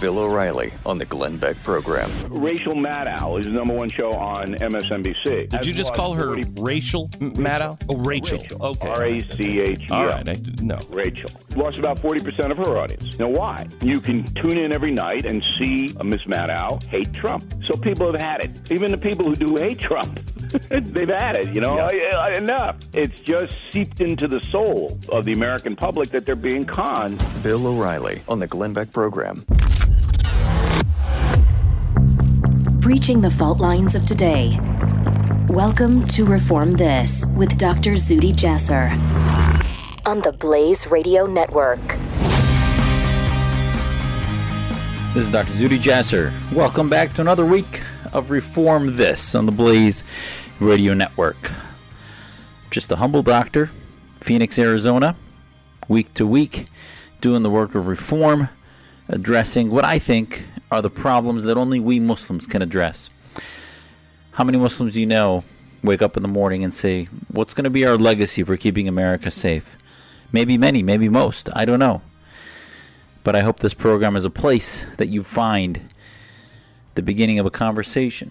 Bill 0.00 0.18
O'Reilly 0.18 0.72
on 0.86 0.98
the 0.98 1.04
Glenn 1.04 1.38
Beck 1.38 1.56
program. 1.64 2.10
Rachel 2.28 2.74
Maddow 2.74 3.40
is 3.40 3.46
the 3.46 3.52
number 3.52 3.74
one 3.74 3.88
show 3.88 4.12
on 4.12 4.54
MSNBC. 4.54 5.48
Did 5.48 5.66
you 5.66 5.72
just 5.72 5.92
call 5.94 6.14
her 6.14 6.34
Rachel 6.60 7.08
Maddow? 7.18 7.80
Oh, 7.88 7.96
Rachel. 7.96 8.38
Okay. 8.60 8.88
R 8.88 9.04
A 9.04 9.20
C 9.32 9.60
H 9.60 9.80
E 9.80 9.86
L. 9.90 9.96
All 9.96 10.06
right. 10.06 10.28
I 10.28 10.36
no. 10.62 10.78
Rachel 10.90 11.30
lost 11.56 11.78
about 11.78 11.98
40% 11.98 12.50
of 12.50 12.58
her 12.58 12.76
audience. 12.78 13.18
Now, 13.18 13.28
why? 13.28 13.66
You 13.82 14.00
can 14.00 14.22
tune 14.34 14.58
in 14.58 14.72
every 14.72 14.92
night 14.92 15.24
and 15.24 15.44
see 15.58 15.94
uh, 15.98 16.04
Miss 16.04 16.22
Maddow 16.22 16.82
hate 16.84 17.12
Trump. 17.12 17.64
So 17.64 17.74
people 17.74 18.06
have 18.12 18.20
had 18.20 18.40
it. 18.44 18.70
Even 18.70 18.92
the 18.92 18.98
people 18.98 19.24
who 19.24 19.34
do 19.34 19.56
hate 19.56 19.78
Trump. 19.78 20.18
They've 20.70 21.08
had 21.08 21.36
it, 21.36 21.54
you 21.54 21.60
know, 21.60 21.90
Yeah. 21.90 22.38
enough. 22.38 22.76
It's 22.94 23.20
just 23.20 23.54
seeped 23.70 24.00
into 24.00 24.26
the 24.26 24.40
soul 24.50 24.98
of 25.12 25.24
the 25.26 25.32
American 25.32 25.76
public 25.76 26.08
that 26.10 26.24
they're 26.24 26.36
being 26.36 26.64
conned. 26.64 27.22
Bill 27.42 27.66
O'Reilly 27.66 28.22
on 28.28 28.38
the 28.38 28.46
Glenn 28.46 28.72
Beck 28.72 28.90
program. 28.92 29.44
Breaching 32.88 33.20
the 33.20 33.30
fault 33.30 33.60
lines 33.60 33.94
of 33.94 34.06
today. 34.06 34.58
Welcome 35.50 36.06
to 36.08 36.24
Reform 36.24 36.72
This 36.72 37.26
with 37.36 37.58
Dr. 37.58 37.92
Zuhdi 37.92 38.32
Jasser 38.32 38.88
on 40.06 40.20
the 40.20 40.32
Blaze 40.32 40.86
Radio 40.86 41.26
Network. 41.26 41.86
This 45.12 45.26
is 45.26 45.30
Dr. 45.30 45.52
Zuhdi 45.52 45.78
Jasser. 45.78 46.32
Welcome 46.50 46.88
back 46.88 47.12
to 47.16 47.20
another 47.20 47.44
week 47.44 47.82
of 48.14 48.30
Reform 48.30 48.96
This 48.96 49.34
on 49.34 49.44
the 49.44 49.52
Blaze 49.52 50.02
Radio 50.58 50.94
Network. 50.94 51.52
Just 52.70 52.90
a 52.90 52.96
humble 52.96 53.22
doctor, 53.22 53.70
Phoenix, 54.20 54.58
Arizona, 54.58 55.14
week 55.88 56.14
to 56.14 56.26
week, 56.26 56.64
doing 57.20 57.42
the 57.42 57.50
work 57.50 57.74
of 57.74 57.86
reform, 57.86 58.48
addressing 59.08 59.70
what 59.70 59.84
I 59.84 59.98
think 59.98 60.48
are 60.70 60.82
the 60.82 60.90
problems 60.90 61.44
that 61.44 61.56
only 61.56 61.80
we 61.80 62.00
Muslims 62.00 62.46
can 62.46 62.62
address. 62.62 63.10
How 64.32 64.44
many 64.44 64.58
Muslims 64.58 64.94
do 64.94 65.00
you 65.00 65.06
know 65.06 65.44
wake 65.82 66.02
up 66.02 66.16
in 66.16 66.22
the 66.22 66.28
morning 66.28 66.64
and 66.64 66.72
say, 66.72 67.06
What's 67.28 67.54
going 67.54 67.64
to 67.64 67.70
be 67.70 67.86
our 67.86 67.96
legacy 67.96 68.42
for 68.42 68.56
keeping 68.56 68.88
America 68.88 69.30
safe? 69.30 69.76
Maybe 70.32 70.58
many, 70.58 70.82
maybe 70.82 71.08
most. 71.08 71.48
I 71.54 71.64
don't 71.64 71.78
know. 71.78 72.02
But 73.24 73.34
I 73.34 73.40
hope 73.40 73.60
this 73.60 73.74
program 73.74 74.16
is 74.16 74.24
a 74.24 74.30
place 74.30 74.84
that 74.96 75.08
you 75.08 75.22
find 75.22 75.80
the 76.94 77.02
beginning 77.02 77.38
of 77.38 77.46
a 77.46 77.50
conversation 77.50 78.30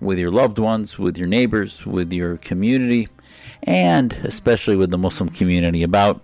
with 0.00 0.18
your 0.18 0.30
loved 0.30 0.58
ones, 0.58 0.98
with 0.98 1.16
your 1.16 1.28
neighbors, 1.28 1.86
with 1.86 2.12
your 2.12 2.36
community, 2.38 3.08
and 3.62 4.12
especially 4.24 4.76
with 4.76 4.90
the 4.90 4.98
Muslim 4.98 5.28
community 5.28 5.82
about 5.82 6.20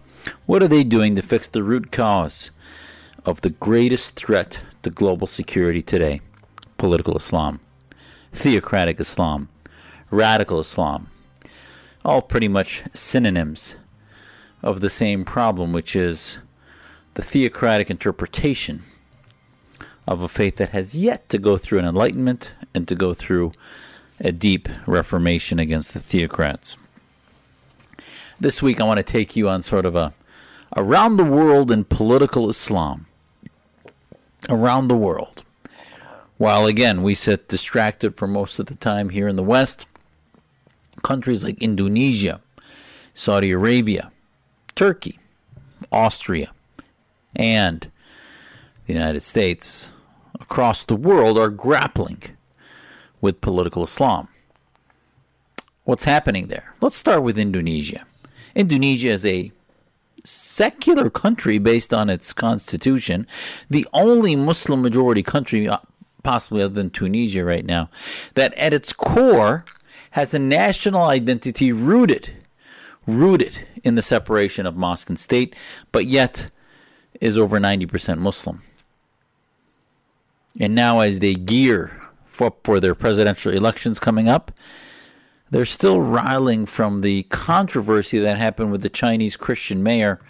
what 0.46 0.62
are 0.62 0.68
they 0.68 0.84
doing 0.84 1.16
to 1.16 1.22
fix 1.22 1.48
the 1.48 1.62
root 1.62 1.90
cause 1.90 2.50
of 3.24 3.40
the 3.40 3.50
greatest 3.50 4.16
threat 4.16 4.60
to 4.82 4.90
global 4.90 5.26
security 5.26 5.82
today 5.82 6.20
political 6.78 7.16
Islam, 7.16 7.60
theocratic 8.32 9.00
Islam, 9.00 9.48
radical 10.10 10.60
Islam. 10.60 11.10
All 12.04 12.22
pretty 12.22 12.48
much 12.48 12.82
synonyms 12.94 13.76
of 14.62 14.80
the 14.80 14.90
same 14.90 15.24
problem, 15.24 15.72
which 15.72 15.94
is 15.94 16.38
the 17.14 17.22
theocratic 17.22 17.90
interpretation 17.90 18.82
of 20.06 20.22
a 20.22 20.28
faith 20.28 20.56
that 20.56 20.70
has 20.70 20.96
yet 20.96 21.28
to 21.28 21.38
go 21.38 21.58
through 21.58 21.78
an 21.78 21.84
enlightenment 21.84 22.54
and 22.74 22.88
to 22.88 22.94
go 22.94 23.12
through 23.12 23.52
a 24.18 24.32
deep 24.32 24.68
reformation 24.86 25.58
against 25.58 25.92
the 25.92 26.00
theocrats. 26.00 26.76
This 28.38 28.62
week, 28.62 28.80
I 28.80 28.84
want 28.84 28.98
to 28.98 29.04
take 29.04 29.36
you 29.36 29.48
on 29.48 29.62
sort 29.62 29.84
of 29.84 29.94
a 29.94 30.14
around 30.76 31.16
the 31.16 31.24
world 31.24 31.70
in 31.70 31.84
political 31.84 32.48
Islam. 32.48 33.06
Around 34.48 34.88
the 34.88 34.96
world. 34.96 35.44
While 36.38 36.66
again, 36.66 37.02
we 37.02 37.14
sit 37.14 37.48
distracted 37.48 38.16
for 38.16 38.26
most 38.26 38.58
of 38.58 38.66
the 38.66 38.74
time 38.74 39.10
here 39.10 39.28
in 39.28 39.36
the 39.36 39.42
West, 39.42 39.86
countries 41.02 41.44
like 41.44 41.62
Indonesia, 41.62 42.40
Saudi 43.12 43.50
Arabia, 43.50 44.10
Turkey, 44.74 45.18
Austria, 45.92 46.50
and 47.36 47.90
the 48.86 48.94
United 48.94 49.20
States 49.20 49.92
across 50.40 50.84
the 50.84 50.96
world 50.96 51.36
are 51.36 51.50
grappling 51.50 52.22
with 53.20 53.40
political 53.40 53.84
Islam. 53.84 54.28
What's 55.84 56.04
happening 56.04 56.46
there? 56.46 56.74
Let's 56.80 56.96
start 56.96 57.22
with 57.22 57.38
Indonesia. 57.38 58.06
Indonesia 58.54 59.10
is 59.10 59.26
a 59.26 59.52
secular 60.24 61.10
country 61.10 61.58
based 61.58 61.94
on 61.94 62.10
its 62.10 62.32
constitution, 62.32 63.26
the 63.68 63.86
only 63.92 64.36
Muslim 64.36 64.82
majority 64.82 65.22
country, 65.22 65.68
uh, 65.68 65.78
possibly 66.22 66.62
other 66.62 66.74
than 66.74 66.90
Tunisia 66.90 67.44
right 67.44 67.64
now, 67.64 67.90
that 68.34 68.54
at 68.54 68.74
its 68.74 68.92
core 68.92 69.64
has 70.12 70.34
a 70.34 70.38
national 70.38 71.02
identity 71.02 71.72
rooted 71.72 72.30
rooted 73.06 73.66
in 73.82 73.94
the 73.94 74.02
separation 74.02 74.66
of 74.66 74.76
mosque 74.76 75.08
and 75.08 75.18
state, 75.18 75.56
but 75.92 76.06
yet 76.06 76.50
is 77.20 77.36
over 77.36 77.58
90% 77.58 78.18
Muslim. 78.18 78.62
And 80.58 80.74
now, 80.74 81.00
as 81.00 81.20
they 81.20 81.34
gear 81.34 81.92
for, 82.26 82.54
for 82.64 82.80
their 82.80 82.94
presidential 82.94 83.52
elections 83.52 83.98
coming 83.98 84.28
up, 84.28 84.52
they're 85.50 85.64
still 85.64 86.00
riling 86.00 86.66
from 86.66 87.00
the 87.00 87.24
controversy 87.24 88.18
that 88.18 88.38
happened 88.38 88.70
with 88.70 88.82
the 88.82 88.88
Chinese 88.88 89.36
Christian 89.36 89.82
mayor 89.82 90.20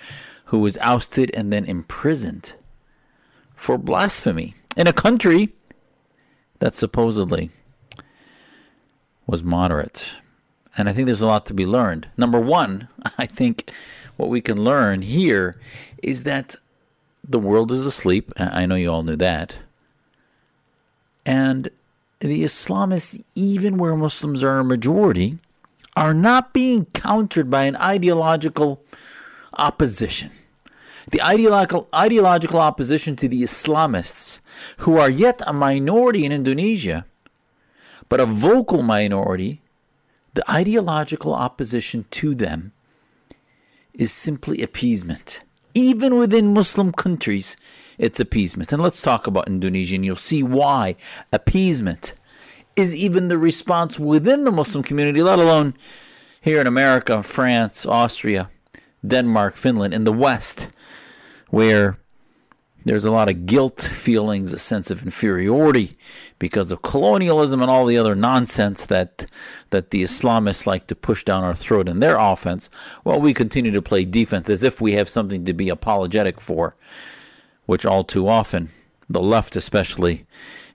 who 0.47 0.59
was 0.59 0.79
ousted 0.79 1.31
and 1.35 1.53
then 1.53 1.65
imprisoned 1.65 2.55
for 3.55 3.77
blasphemy 3.79 4.55
in 4.77 4.87
a 4.87 4.93
country 4.93 5.53
that 6.59 6.75
supposedly 6.75 7.51
was 9.27 9.43
moderate. 9.43 10.15
And 10.77 10.89
I 10.89 10.93
think 10.93 11.07
there's 11.07 11.23
a 11.23 11.27
lot 11.27 11.47
to 11.47 11.55
be 11.55 11.67
learned. 11.67 12.09
Number 12.17 12.41
one, 12.41 12.89
I 13.19 13.27
think 13.27 13.71
what 14.17 14.29
we 14.29 14.41
can 14.41 14.63
learn 14.63 15.03
here 15.03 15.61
is 16.03 16.25
that 16.25 16.57
the 17.23 17.39
world 17.39 17.71
is 17.71 17.85
asleep. 17.85 18.33
I 18.37 18.67
know 18.67 18.75
you 18.75 18.91
all 18.91 19.03
knew 19.03 19.17
that. 19.17 19.57
And 21.27 21.71
the 22.21 22.45
Islamists, 22.45 23.25
even 23.35 23.79
where 23.79 23.97
Muslims 23.97 24.43
are 24.43 24.59
a 24.59 24.65
majority, 24.65 25.39
are 25.97 26.15
not 26.15 26.53
being 26.53 26.85
countered 26.87 27.51
by 27.51 27.65
an 27.65 27.77
ideological 27.77 28.85
opposition. 29.55 30.31
The 31.11 31.23
ideological, 31.23 31.89
ideological 31.95 32.61
opposition 32.61 33.17
to 33.17 33.29
the 33.29 33.43
Islamists, 33.43 34.41
who 34.79 34.99
are 34.99 35.11
yet 35.11 35.41
a 35.47 35.53
minority 35.53 36.25
in 36.25 36.31
Indonesia, 36.31 37.07
but 38.09 38.21
a 38.21 38.27
vocal 38.27 38.83
minority, 38.83 39.63
the 40.35 40.49
ideological 40.51 41.35
opposition 41.35 42.05
to 42.11 42.35
them 42.35 42.73
is 43.95 44.13
simply 44.13 44.63
appeasement. 44.63 45.41
Even 45.75 46.17
within 46.17 46.53
Muslim 46.53 46.93
countries, 46.93 47.57
it's 48.01 48.19
appeasement. 48.19 48.73
And 48.73 48.83
let's 48.83 49.03
talk 49.03 49.27
about 49.27 49.47
Indonesia, 49.47 49.95
and 49.95 50.05
you'll 50.05 50.17
see 50.17 50.43
why 50.43 50.97
appeasement 51.33 52.15
is 52.75 52.97
even 52.97 53.29
the 53.29 53.39
response 53.39 53.99
within 53.99 54.45
the 54.45 54.51
Muslim 54.51 54.83
community, 54.83 55.23
let 55.23 55.39
alone 55.39 55.75
here 56.41 56.61
in 56.61 56.67
America, 56.67 57.23
France, 57.23 57.85
Austria, 57.85 58.51
Denmark, 59.07 59.55
Finland, 59.55 59.93
in 59.93 60.05
the 60.05 60.13
West, 60.13 60.69
where 61.51 61.97
there's 62.87 63.05
a 63.05 63.11
lot 63.11 63.29
of 63.29 63.45
guilt 63.45 63.83
feelings, 63.83 64.55
a 64.55 64.59
sense 64.59 64.91
of 64.91 65.03
inferiority 65.03 65.93
because 66.39 66.71
of 66.73 66.81
colonialism 66.81 67.61
and 67.61 67.71
all 67.71 67.85
the 67.85 67.99
other 67.99 68.15
nonsense 68.15 68.87
that 68.87 69.27
that 69.69 69.91
the 69.91 70.03
Islamists 70.03 70.67
like 70.67 70.87
to 70.87 70.95
push 70.95 71.23
down 71.25 71.45
our 71.45 71.55
throat 71.55 71.87
in 71.87 71.99
their 71.99 72.17
offense, 72.17 72.71
while 73.03 73.21
we 73.21 73.35
continue 73.35 73.73
to 73.73 73.83
play 73.83 74.07
defense 74.07 74.49
as 74.49 74.65
if 74.65 74.81
we 74.81 74.95
have 74.95 75.09
something 75.11 75.45
to 75.45 75.53
be 75.53 75.69
apologetic 75.69 76.41
for, 76.41 76.75
which 77.67 77.87
all 77.87 78.05
too 78.05 78.29
often 78.29 78.71
the 79.09 79.21
left 79.21 79.57
especially 79.57 80.25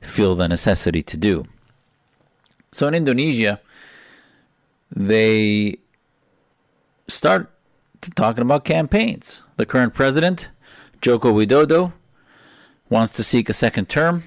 feel 0.02 0.36
the 0.36 0.48
necessity 0.48 1.02
to 1.02 1.18
do. 1.18 1.46
So 2.72 2.88
in 2.88 2.94
Indonesia, 2.94 3.62
they 4.94 5.78
start 7.08 7.52
talking 8.16 8.42
about 8.42 8.66
campaigns. 8.66 9.42
The 9.58 9.66
current 9.66 9.94
president, 9.94 10.50
Joko 11.02 11.34
Widodo, 11.34 11.94
wants 12.90 13.14
to 13.14 13.24
seek 13.24 13.50
a 13.50 13.54
second 13.54 13.90
term, 13.90 14.24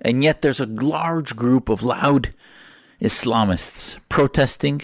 and 0.00 0.22
yet 0.22 0.40
there's 0.40 0.60
a 0.60 0.66
large 0.66 1.36
group 1.36 1.68
of 1.68 1.82
loud 1.82 2.32
Islamists 3.00 3.98
protesting, 4.08 4.82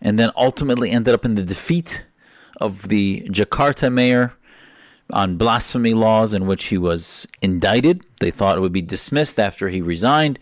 and 0.00 0.18
then 0.18 0.30
ultimately 0.36 0.90
ended 0.90 1.14
up 1.14 1.24
in 1.24 1.34
the 1.34 1.44
defeat 1.44 2.06
of 2.58 2.88
the 2.88 3.26
Jakarta 3.30 3.92
mayor 3.92 4.34
on 5.12 5.36
blasphemy 5.36 5.94
laws 5.94 6.34
in 6.34 6.46
which 6.46 6.64
he 6.64 6.78
was 6.78 7.26
indicted. 7.40 8.02
They 8.20 8.30
thought 8.30 8.56
it 8.58 8.60
would 8.60 8.72
be 8.72 8.82
dismissed 8.82 9.38
after 9.38 9.68
he 9.68 9.80
resigned, 9.80 10.38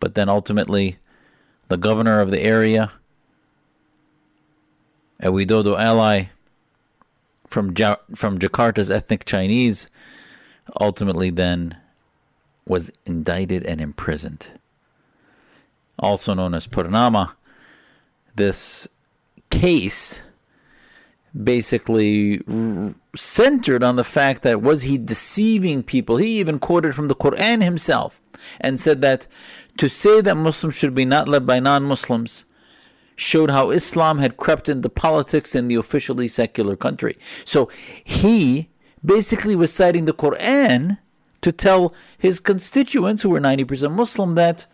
but 0.00 0.14
then 0.14 0.28
ultimately 0.28 0.98
the 1.68 1.76
governor 1.76 2.20
of 2.20 2.30
the 2.30 2.40
area 2.40 2.92
a 5.20 5.26
Widodo 5.26 5.78
ally 5.78 6.26
from 7.48 7.72
ja- 7.76 7.96
from 8.14 8.38
Jakarta's 8.38 8.90
ethnic 8.90 9.24
Chinese, 9.24 9.88
ultimately 10.80 11.30
then 11.30 11.76
was 12.66 12.92
indicted 13.06 13.64
and 13.64 13.80
imprisoned. 13.80 14.48
Also 15.98 16.34
known 16.34 16.54
as 16.54 16.66
Purnama, 16.68 17.32
this 18.36 18.86
case 19.50 20.20
basically 21.42 22.40
centered 23.14 23.82
on 23.82 23.96
the 23.96 24.04
fact 24.04 24.42
that 24.42 24.62
was 24.62 24.82
he 24.82 24.98
deceiving 24.98 25.82
people? 25.82 26.16
He 26.16 26.38
even 26.38 26.58
quoted 26.58 26.94
from 26.94 27.08
the 27.08 27.14
Quran 27.14 27.62
himself 27.62 28.20
and 28.60 28.80
said 28.80 29.02
that 29.02 29.26
to 29.78 29.88
say 29.88 30.20
that 30.20 30.36
Muslims 30.36 30.74
should 30.74 30.94
be 30.94 31.04
not 31.04 31.28
led 31.28 31.46
by 31.46 31.60
non-Muslims 31.60 32.44
showed 33.16 33.50
how 33.50 33.70
Islam 33.70 34.18
had 34.18 34.36
crept 34.36 34.68
into 34.68 34.88
politics 34.88 35.54
in 35.54 35.68
the 35.68 35.74
officially 35.74 36.28
secular 36.28 36.76
country. 36.76 37.18
So 37.44 37.68
he 38.04 38.68
basically 39.04 39.56
was 39.56 39.72
citing 39.72 40.04
the 40.04 40.12
Quran 40.12 40.98
to 41.40 41.52
tell 41.52 41.94
his 42.16 42.40
constituents 42.40 43.22
who 43.22 43.30
were 43.30 43.40
90% 43.40 43.92
Muslim 43.92 44.34
that 44.36 44.66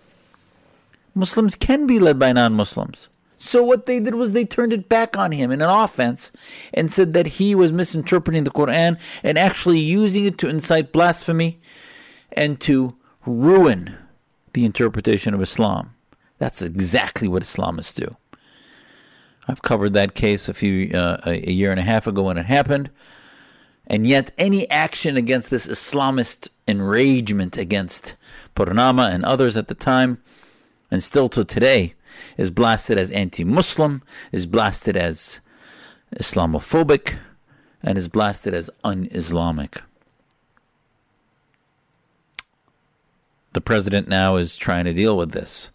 Muslims 1.14 1.56
can 1.56 1.86
be 1.86 1.98
led 1.98 2.18
by 2.18 2.32
non-Muslims. 2.32 3.08
So 3.44 3.62
what 3.62 3.84
they 3.84 4.00
did 4.00 4.14
was 4.14 4.32
they 4.32 4.46
turned 4.46 4.72
it 4.72 4.88
back 4.88 5.18
on 5.18 5.30
him 5.30 5.50
in 5.50 5.60
an 5.60 5.68
offense 5.68 6.32
and 6.72 6.90
said 6.90 7.12
that 7.12 7.26
he 7.26 7.54
was 7.54 7.72
misinterpreting 7.72 8.44
the 8.44 8.50
Quran 8.50 8.98
and 9.22 9.36
actually 9.36 9.80
using 9.80 10.24
it 10.24 10.38
to 10.38 10.48
incite 10.48 10.92
blasphemy 10.92 11.60
and 12.32 12.58
to 12.62 12.96
ruin 13.26 13.94
the 14.54 14.64
interpretation 14.64 15.34
of 15.34 15.42
Islam. 15.42 15.94
That's 16.38 16.62
exactly 16.62 17.28
what 17.28 17.42
Islamists 17.42 17.94
do. 17.94 18.16
I've 19.46 19.60
covered 19.60 19.92
that 19.92 20.14
case 20.14 20.48
a 20.48 20.54
few 20.54 20.96
uh, 20.96 21.18
a 21.26 21.50
year 21.50 21.70
and 21.70 21.78
a 21.78 21.82
half 21.84 22.06
ago 22.06 22.22
when 22.22 22.38
it 22.38 22.46
happened. 22.46 22.88
And 23.86 24.06
yet, 24.06 24.32
any 24.38 24.70
action 24.70 25.18
against 25.18 25.50
this 25.50 25.66
Islamist 25.66 26.48
enragement 26.66 27.58
against 27.58 28.14
Purnama 28.56 29.12
and 29.12 29.22
others 29.22 29.58
at 29.58 29.68
the 29.68 29.74
time, 29.74 30.22
and 30.90 31.02
still 31.02 31.28
to 31.28 31.44
today, 31.44 31.92
is 32.36 32.50
blasted 32.50 32.98
as 32.98 33.10
anti 33.10 33.44
Muslim, 33.44 34.02
is 34.32 34.46
blasted 34.46 34.96
as 34.96 35.40
Islamophobic, 36.16 37.18
and 37.82 37.98
is 37.98 38.08
blasted 38.08 38.54
as 38.54 38.70
un 38.82 39.08
Islamic. 39.10 39.82
The 43.52 43.60
president 43.60 44.08
now 44.08 44.36
is 44.36 44.56
trying 44.56 44.84
to 44.84 44.92
deal 44.92 45.16
with 45.16 45.30
this. 45.30 45.70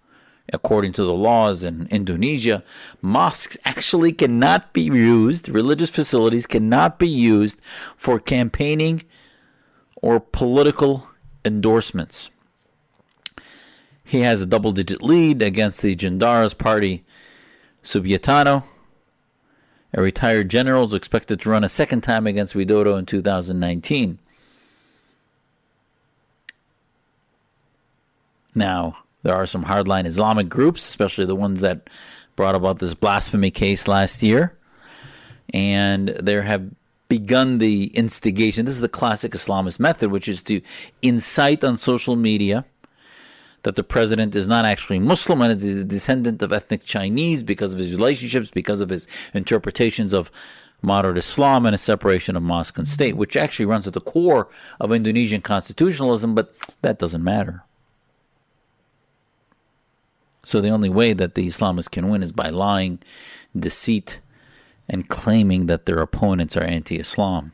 According 0.51 0.93
to 0.93 1.03
the 1.03 1.13
laws 1.13 1.63
in 1.63 1.87
Indonesia, 1.91 2.63
mosques 3.01 3.57
actually 3.65 4.11
cannot 4.11 4.73
be 4.73 4.81
used, 4.81 5.47
religious 5.47 5.89
facilities 5.89 6.47
cannot 6.47 6.97
be 6.97 7.07
used 7.07 7.61
for 7.95 8.19
campaigning 8.19 9.03
or 10.01 10.19
political 10.19 11.07
endorsements. 11.45 12.31
He 14.09 14.21
has 14.21 14.41
a 14.41 14.47
double 14.47 14.71
digit 14.71 15.03
lead 15.03 15.43
against 15.43 15.83
the 15.83 15.95
Jandaras 15.95 16.57
party, 16.57 17.03
Subianto. 17.83 18.63
A 19.93 20.01
retired 20.01 20.49
general 20.49 20.85
is 20.85 20.95
expected 20.95 21.39
to 21.41 21.49
run 21.51 21.63
a 21.63 21.69
second 21.69 22.01
time 22.01 22.25
against 22.25 22.55
Widodo 22.55 22.97
in 22.97 23.05
2019. 23.05 24.17
Now, 28.55 28.97
there 29.21 29.35
are 29.35 29.45
some 29.45 29.65
hardline 29.65 30.07
Islamic 30.07 30.49
groups, 30.49 30.87
especially 30.87 31.27
the 31.27 31.35
ones 31.35 31.59
that 31.61 31.87
brought 32.35 32.55
about 32.55 32.79
this 32.79 32.95
blasphemy 32.95 33.51
case 33.51 33.87
last 33.87 34.23
year. 34.23 34.57
And 35.53 36.09
there 36.19 36.41
have 36.41 36.71
begun 37.09 37.59
the 37.59 37.95
instigation. 37.95 38.65
This 38.65 38.73
is 38.73 38.81
the 38.81 38.89
classic 38.89 39.33
Islamist 39.33 39.79
method, 39.79 40.09
which 40.09 40.27
is 40.27 40.41
to 40.43 40.61
incite 41.03 41.63
on 41.63 41.77
social 41.77 42.15
media 42.15 42.65
that 43.63 43.75
the 43.75 43.83
president 43.83 44.35
is 44.35 44.47
not 44.47 44.65
actually 44.65 44.99
Muslim 44.99 45.41
and 45.41 45.51
is 45.51 45.63
a 45.63 45.83
descendant 45.83 46.41
of 46.41 46.53
ethnic 46.53 46.83
Chinese 46.83 47.43
because 47.43 47.73
of 47.73 47.79
his 47.79 47.91
relationships, 47.91 48.51
because 48.51 48.81
of 48.81 48.89
his 48.89 49.07
interpretations 49.33 50.13
of 50.13 50.31
moderate 50.81 51.17
Islam 51.17 51.65
and 51.65 51.75
a 51.75 51.77
separation 51.77 52.35
of 52.35 52.43
mosque 52.43 52.77
and 52.77 52.87
state, 52.87 53.17
which 53.17 53.35
actually 53.35 53.65
runs 53.65 53.85
at 53.85 53.93
the 53.93 54.01
core 54.01 54.47
of 54.79 54.91
Indonesian 54.91 55.41
constitutionalism, 55.41 56.35
but 56.35 56.53
that 56.81 56.99
doesn't 56.99 57.23
matter. 57.23 57.63
So 60.43 60.61
the 60.61 60.69
only 60.69 60.89
way 60.89 61.13
that 61.13 61.35
the 61.35 61.45
Islamists 61.45 61.91
can 61.91 62.09
win 62.09 62.23
is 62.23 62.31
by 62.31 62.49
lying, 62.49 62.99
deceit, 63.57 64.19
and 64.87 65.07
claiming 65.09 65.65
that 65.65 65.85
their 65.85 65.99
opponents 65.99 66.55
are 66.55 66.63
anti 66.63 66.97
Islam. 66.97 67.51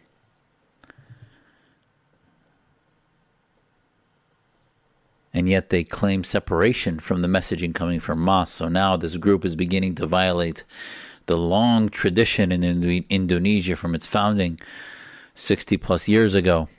And 5.35 5.49
yet 5.49 5.69
they 5.69 5.83
claim 5.83 6.23
separation 6.23 6.97
from 6.97 7.21
the 7.21 7.27
messaging 7.27 7.75
coming 7.75 7.99
from 7.99 8.19
mosques. 8.19 8.55
So 8.55 8.69
now 8.69 8.95
this 8.95 9.17
group 9.17 9.43
is 9.43 9.57
beginning 9.57 9.95
to 9.95 10.07
violate 10.07 10.63
the 11.25 11.35
long 11.35 11.89
tradition 11.89 12.53
in 12.53 12.63
Indonesia 13.09 13.75
from 13.75 13.95
its 13.95 14.07
founding 14.07 14.61
60 15.35 15.75
plus 15.75 16.07
years 16.07 16.35
ago, 16.35 16.69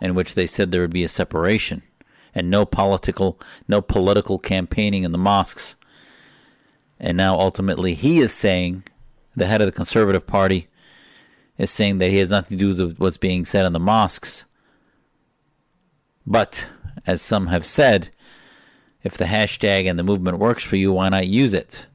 in 0.00 0.14
which 0.14 0.34
they 0.34 0.46
said 0.46 0.70
there 0.70 0.80
would 0.80 0.92
be 0.92 1.02
a 1.02 1.08
separation 1.08 1.82
and 2.36 2.48
no 2.48 2.64
political 2.64 3.40
no 3.66 3.80
political 3.80 4.38
campaigning 4.38 5.02
in 5.02 5.10
the 5.10 5.18
mosques. 5.18 5.74
And 7.00 7.16
now 7.16 7.36
ultimately 7.36 7.94
he 7.94 8.20
is 8.20 8.32
saying, 8.32 8.84
the 9.34 9.46
head 9.46 9.60
of 9.60 9.66
the 9.66 9.72
Conservative 9.72 10.24
Party 10.24 10.68
is 11.56 11.72
saying 11.72 11.98
that 11.98 12.10
he 12.10 12.18
has 12.18 12.30
nothing 12.30 12.58
to 12.58 12.74
do 12.74 12.84
with 12.84 12.98
what's 12.98 13.16
being 13.16 13.44
said 13.44 13.66
in 13.66 13.72
the 13.72 13.80
mosques. 13.80 14.44
But 16.24 16.68
as 17.08 17.22
some 17.22 17.46
have 17.46 17.64
said, 17.64 18.10
if 19.02 19.16
the 19.16 19.24
hashtag 19.24 19.88
and 19.88 19.98
the 19.98 20.02
movement 20.02 20.38
works 20.38 20.62
for 20.62 20.76
you, 20.76 20.92
why 20.92 21.08
not 21.08 21.26
use 21.26 21.54
it? 21.54 21.86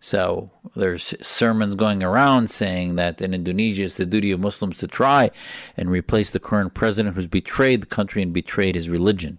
So 0.00 0.50
there's 0.74 1.14
sermons 1.24 1.76
going 1.76 2.02
around 2.02 2.50
saying 2.50 2.96
that 2.96 3.22
in 3.22 3.32
Indonesia 3.32 3.84
it's 3.84 3.94
the 3.94 4.04
duty 4.04 4.32
of 4.32 4.40
Muslims 4.40 4.78
to 4.78 4.88
try 4.88 5.30
and 5.76 5.88
replace 5.88 6.30
the 6.30 6.40
current 6.40 6.74
president 6.74 7.14
who's 7.14 7.28
betrayed 7.28 7.82
the 7.82 7.86
country 7.86 8.20
and 8.20 8.32
betrayed 8.32 8.74
his 8.74 8.90
religion. 8.90 9.38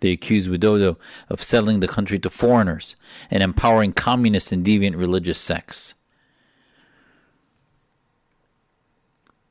They 0.00 0.10
accuse 0.10 0.46
Widodo 0.46 0.98
of 1.30 1.42
selling 1.42 1.80
the 1.80 1.88
country 1.88 2.18
to 2.18 2.28
foreigners 2.28 2.96
and 3.30 3.42
empowering 3.42 3.94
communist 3.94 4.52
and 4.52 4.62
deviant 4.62 4.98
religious 4.98 5.38
sects. 5.38 5.94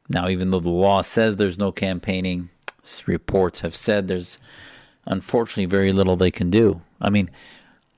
Now, 0.07 0.29
even 0.29 0.51
though 0.51 0.59
the 0.59 0.69
law 0.69 1.01
says 1.01 1.37
there's 1.37 1.57
no 1.57 1.71
campaigning, 1.71 2.49
reports 3.05 3.61
have 3.61 3.75
said 3.75 4.07
there's 4.07 4.37
unfortunately 5.05 5.65
very 5.65 5.91
little 5.91 6.15
they 6.15 6.31
can 6.31 6.49
do. 6.49 6.81
I 7.01 7.09
mean, 7.09 7.29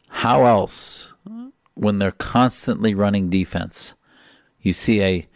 how 0.10 0.46
else 0.46 1.12
when 1.74 2.00
they're 2.00 2.12
constantly 2.12 2.94
running 2.94 3.30
defense? 3.30 3.94
You 4.62 4.74
see 4.74 5.02
a 5.02 5.28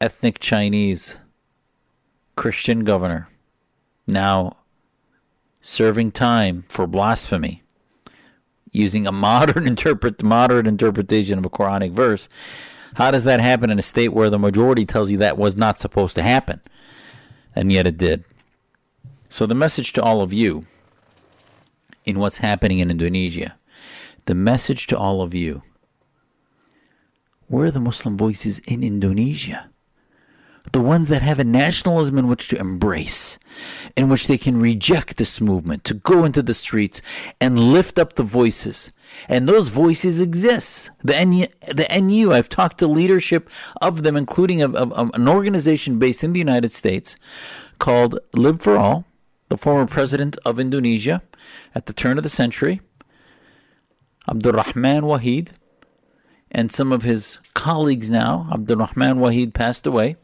ethnic 0.00 0.38
Chinese 0.40 1.18
Christian 2.36 2.84
governor 2.84 3.28
now 4.06 4.56
serving 5.60 6.12
time 6.12 6.64
for 6.68 6.86
blasphemy 6.86 7.62
using 8.72 9.06
a 9.06 9.12
modern 9.28 9.66
interpret 9.66 10.22
moderate 10.22 10.66
interpretation 10.66 11.38
of 11.38 11.46
a 11.46 11.50
Quranic 11.50 11.92
verse. 11.92 12.28
How 12.94 13.10
does 13.10 13.24
that 13.24 13.40
happen 13.40 13.70
in 13.70 13.78
a 13.78 13.82
state 13.82 14.12
where 14.12 14.28
the 14.28 14.38
majority 14.38 14.84
tells 14.84 15.10
you 15.10 15.18
that 15.18 15.38
was 15.38 15.56
not 15.56 15.78
supposed 15.78 16.14
to 16.16 16.22
happen? 16.22 16.60
And 17.54 17.72
yet 17.72 17.86
it 17.86 17.96
did. 17.96 18.24
So, 19.32 19.46
the 19.46 19.54
message 19.54 19.94
to 19.94 20.02
all 20.02 20.20
of 20.20 20.34
you 20.34 20.60
in 22.04 22.18
what's 22.18 22.36
happening 22.36 22.80
in 22.80 22.90
Indonesia, 22.90 23.56
the 24.26 24.34
message 24.34 24.86
to 24.88 24.98
all 24.98 25.22
of 25.22 25.32
you 25.32 25.62
where 27.48 27.64
are 27.64 27.70
the 27.70 27.80
Muslim 27.80 28.18
voices 28.18 28.58
in 28.58 28.84
Indonesia? 28.84 29.70
The 30.72 30.82
ones 30.82 31.08
that 31.08 31.22
have 31.22 31.38
a 31.38 31.44
nationalism 31.44 32.18
in 32.18 32.28
which 32.28 32.48
to 32.48 32.58
embrace, 32.58 33.38
in 33.96 34.10
which 34.10 34.26
they 34.26 34.36
can 34.36 34.60
reject 34.60 35.16
this 35.16 35.40
movement, 35.40 35.84
to 35.84 35.94
go 35.94 36.26
into 36.26 36.42
the 36.42 36.52
streets 36.52 37.00
and 37.40 37.58
lift 37.58 37.98
up 37.98 38.16
the 38.16 38.22
voices. 38.22 38.92
And 39.30 39.48
those 39.48 39.68
voices 39.68 40.20
exist. 40.20 40.90
The 41.02 41.24
NU, 41.24 41.46
the 41.68 41.88
NU 42.02 42.34
I've 42.34 42.50
talked 42.50 42.76
to 42.80 42.86
leadership 42.86 43.48
of 43.80 44.02
them, 44.02 44.14
including 44.14 44.60
a, 44.60 44.68
a, 44.68 45.08
an 45.14 45.26
organization 45.26 45.98
based 45.98 46.22
in 46.22 46.34
the 46.34 46.38
United 46.38 46.70
States 46.70 47.16
called 47.78 48.18
Lib 48.34 48.60
for 48.60 48.76
All 48.76 49.06
the 49.52 49.58
former 49.58 49.84
president 49.86 50.38
of 50.46 50.58
Indonesia 50.58 51.20
at 51.74 51.84
the 51.84 51.92
turn 51.92 52.16
of 52.16 52.22
the 52.22 52.30
century, 52.30 52.80
Abdurrahman 54.26 55.02
Wahid, 55.02 55.52
and 56.50 56.72
some 56.72 56.90
of 56.90 57.02
his 57.02 57.36
colleagues 57.52 58.08
now. 58.08 58.48
Abdurrahman 58.50 59.18
Wahid 59.18 59.52
passed 59.52 59.86
away, 59.86 60.16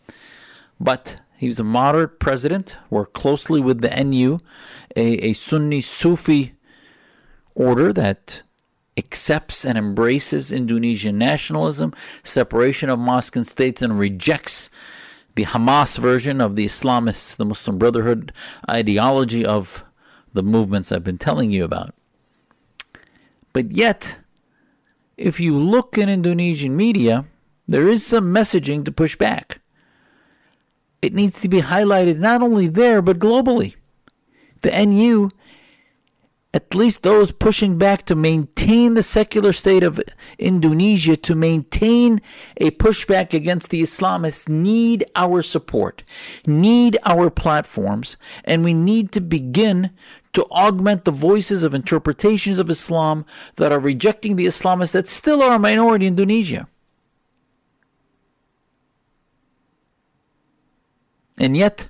but 0.81 1.19
he 1.37 1.47
was 1.47 1.61
a 1.61 1.65
moderate 1.65 2.19
president, 2.19 2.79
worked 2.89 3.13
closely 3.13 3.61
with 3.61 3.83
the 3.83 4.03
NU, 4.03 4.39
a, 4.97 5.07
a 5.29 5.35
Sunni 5.35 5.83
Sufi 5.83 6.53
order 7.55 7.93
that 7.93 8.41
accepts 8.97 9.63
and 9.63 9.77
embraces 9.77 10.51
Indonesian 10.51 11.19
nationalism, 11.19 11.93
separation 12.25 12.89
of 12.89 12.99
mosque 12.99 13.37
and 13.37 13.47
state, 13.47 13.83
and 13.83 13.99
rejects 13.99 14.71
the 15.39 15.45
Hamas 15.45 15.97
version 15.99 16.41
of 16.41 16.57
the 16.57 16.67
Islamists, 16.67 17.37
the 17.37 17.45
Muslim 17.45 17.79
Brotherhood 17.79 18.33
ideology 18.69 19.47
of 19.47 19.85
the 20.33 20.43
movements 20.43 20.91
I've 20.91 21.05
been 21.05 21.17
telling 21.17 21.53
you 21.53 21.63
about. 21.63 21.95
But 23.53 23.71
yet, 23.71 24.19
if 25.17 25.39
you 25.39 25.57
look 25.57 25.97
in 25.97 26.09
Indonesian 26.09 26.75
media, 26.75 27.25
there 27.69 27.87
is 27.87 28.05
some 28.05 28.35
messaging 28.35 28.85
to 28.85 28.91
push 28.91 29.15
back. 29.15 29.61
It 31.03 31.15
needs 31.15 31.41
to 31.43 31.49
be 31.49 31.61
highlighted 31.61 32.19
not 32.19 32.43
only 32.43 32.67
there, 32.67 33.01
but 33.01 33.21
globally. 33.21 33.77
The 34.63 34.73
NU 34.87 35.31
at 36.55 36.75
least 36.75 37.03
those 37.03 37.31
pushing 37.31 37.77
back 37.77 38.07
to 38.07 38.15
maintain 38.15 38.95
the 38.95 39.03
secular 39.03 39.53
state 39.53 39.83
of 39.83 40.01
Indonesia, 40.39 41.15
to 41.17 41.35
maintain 41.35 42.23
a 42.57 42.71
pushback 42.71 43.35
against 43.35 43.69
the 43.71 43.83
Islamists, 43.83 44.49
need 44.49 45.05
our 45.15 45.43
support, 45.43 46.03
need 46.47 46.97
our 47.05 47.29
platforms, 47.29 48.17
and 48.45 48.65
we 48.65 48.73
need 48.73 49.13
to 49.13 49.21
begin 49.21 49.91
to 50.33 50.45
augment 50.45 51.05
the 51.05 51.11
voices 51.11 51.63
of 51.63 51.75
interpretations 51.75 52.59
of 52.59 52.71
Islam 52.71 53.27
that 53.57 53.71
are 53.71 53.81
rejecting 53.81 54.37
the 54.37 54.47
Islamists 54.47 54.93
that 54.93 55.07
still 55.07 55.43
are 55.43 55.57
a 55.57 55.59
minority 55.59 56.07
in 56.07 56.13
Indonesia. 56.13 56.67
And 61.37 61.57
yet, 61.57 61.89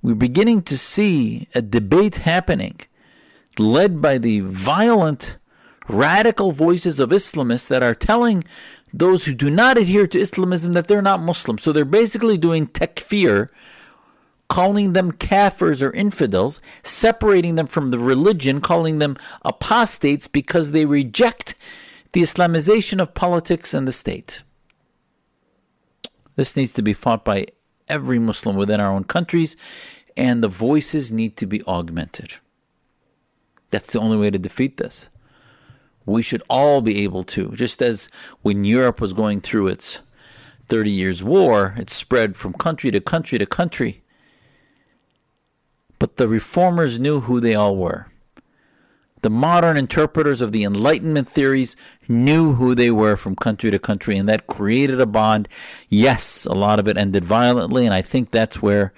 we're 0.00 0.14
beginning 0.14 0.62
to 0.62 0.78
see 0.78 1.48
a 1.54 1.60
debate 1.60 2.16
happening 2.16 2.80
led 3.58 4.00
by 4.00 4.18
the 4.18 4.40
violent, 4.40 5.36
radical 5.88 6.52
voices 6.52 7.00
of 7.00 7.10
Islamists 7.10 7.68
that 7.68 7.82
are 7.82 7.94
telling 7.94 8.44
those 8.92 9.24
who 9.24 9.34
do 9.34 9.50
not 9.50 9.78
adhere 9.78 10.06
to 10.06 10.20
Islamism 10.20 10.72
that 10.72 10.88
they're 10.88 11.02
not 11.02 11.20
Muslim. 11.20 11.58
So 11.58 11.72
they're 11.72 11.84
basically 11.84 12.38
doing 12.38 12.66
takfir, 12.66 13.48
calling 14.48 14.92
them 14.92 15.12
kafirs 15.12 15.82
or 15.82 15.92
infidels, 15.92 16.60
separating 16.82 17.56
them 17.56 17.66
from 17.66 17.90
the 17.90 17.98
religion, 17.98 18.60
calling 18.60 18.98
them 18.98 19.16
apostates 19.42 20.26
because 20.26 20.72
they 20.72 20.84
reject 20.84 21.54
the 22.12 22.22
Islamization 22.22 23.00
of 23.00 23.14
politics 23.14 23.74
and 23.74 23.86
the 23.86 23.92
state. 23.92 24.42
This 26.36 26.56
needs 26.56 26.72
to 26.72 26.82
be 26.82 26.92
fought 26.92 27.24
by 27.24 27.46
every 27.88 28.18
Muslim 28.18 28.56
within 28.56 28.80
our 28.80 28.92
own 28.92 29.04
countries, 29.04 29.56
and 30.16 30.42
the 30.42 30.48
voices 30.48 31.12
need 31.12 31.36
to 31.36 31.46
be 31.46 31.62
augmented. 31.64 32.34
That's 33.70 33.92
the 33.92 34.00
only 34.00 34.16
way 34.16 34.30
to 34.30 34.38
defeat 34.38 34.76
this. 34.76 35.08
We 36.06 36.22
should 36.22 36.42
all 36.48 36.80
be 36.80 37.02
able 37.04 37.22
to, 37.24 37.50
just 37.50 37.82
as 37.82 38.08
when 38.42 38.64
Europe 38.64 39.00
was 39.00 39.12
going 39.12 39.40
through 39.42 39.68
its 39.68 40.00
30 40.68 40.90
years 40.90 41.22
war, 41.22 41.74
it 41.76 41.90
spread 41.90 42.36
from 42.36 42.54
country 42.54 42.90
to 42.90 43.00
country 43.00 43.38
to 43.38 43.46
country. 43.46 44.02
But 45.98 46.16
the 46.16 46.28
reformers 46.28 46.98
knew 46.98 47.20
who 47.20 47.40
they 47.40 47.54
all 47.54 47.76
were. 47.76 48.06
The 49.22 49.30
modern 49.30 49.76
interpreters 49.76 50.40
of 50.40 50.52
the 50.52 50.62
Enlightenment 50.62 51.28
theories 51.28 51.74
knew 52.06 52.54
who 52.54 52.74
they 52.74 52.90
were 52.90 53.16
from 53.16 53.34
country 53.34 53.70
to 53.70 53.78
country, 53.78 54.16
and 54.16 54.28
that 54.28 54.46
created 54.46 55.00
a 55.00 55.06
bond. 55.06 55.48
Yes, 55.88 56.46
a 56.46 56.52
lot 56.52 56.78
of 56.78 56.86
it 56.86 56.96
ended 56.96 57.24
violently, 57.24 57.84
and 57.84 57.92
I 57.92 58.00
think 58.00 58.30
that's 58.30 58.62
where 58.62 58.92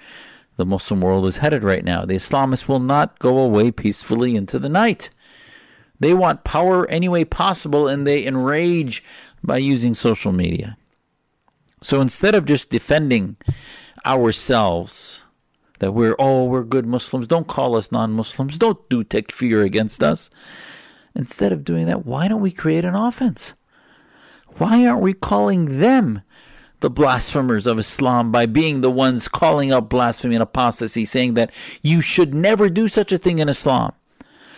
the 0.57 0.65
Muslim 0.65 1.01
world 1.01 1.25
is 1.25 1.37
headed 1.37 1.63
right 1.63 1.83
now. 1.83 2.05
The 2.05 2.15
Islamists 2.15 2.67
will 2.67 2.79
not 2.79 3.19
go 3.19 3.39
away 3.39 3.71
peacefully 3.71 4.35
into 4.35 4.59
the 4.59 4.69
night. 4.69 5.09
They 5.99 6.13
want 6.13 6.43
power 6.43 6.87
any 6.87 7.07
way 7.07 7.25
possible 7.25 7.87
and 7.87 8.05
they 8.05 8.25
enrage 8.25 9.03
by 9.43 9.57
using 9.57 9.93
social 9.93 10.31
media. 10.31 10.77
So 11.81 12.01
instead 12.01 12.35
of 12.35 12.45
just 12.45 12.69
defending 12.69 13.37
ourselves, 14.05 15.23
that 15.79 15.93
we're, 15.93 16.15
oh, 16.19 16.45
we're 16.45 16.63
good 16.63 16.87
Muslims, 16.87 17.27
don't 17.27 17.47
call 17.47 17.75
us 17.75 17.91
non 17.91 18.11
Muslims, 18.11 18.57
don't 18.57 18.87
do 18.89 19.03
takfir 19.03 19.65
against 19.65 20.03
us. 20.03 20.29
Instead 21.15 21.51
of 21.51 21.65
doing 21.65 21.87
that, 21.87 22.05
why 22.05 22.27
don't 22.27 22.41
we 22.41 22.51
create 22.51 22.85
an 22.85 22.95
offense? 22.95 23.53
Why 24.57 24.85
aren't 24.85 25.01
we 25.01 25.13
calling 25.13 25.79
them 25.79 26.21
the 26.81 26.89
blasphemers 26.89 27.65
of 27.65 27.79
Islam 27.79 28.31
by 28.31 28.45
being 28.45 28.81
the 28.81 28.91
ones 28.91 29.27
calling 29.27 29.71
out 29.71 29.89
blasphemy 29.89 30.35
and 30.35 30.43
apostasy, 30.43 31.05
saying 31.05 31.35
that 31.35 31.51
you 31.81 32.01
should 32.01 32.33
never 32.35 32.69
do 32.69 32.87
such 32.87 33.11
a 33.11 33.17
thing 33.17 33.39
in 33.39 33.49
Islam. 33.49 33.93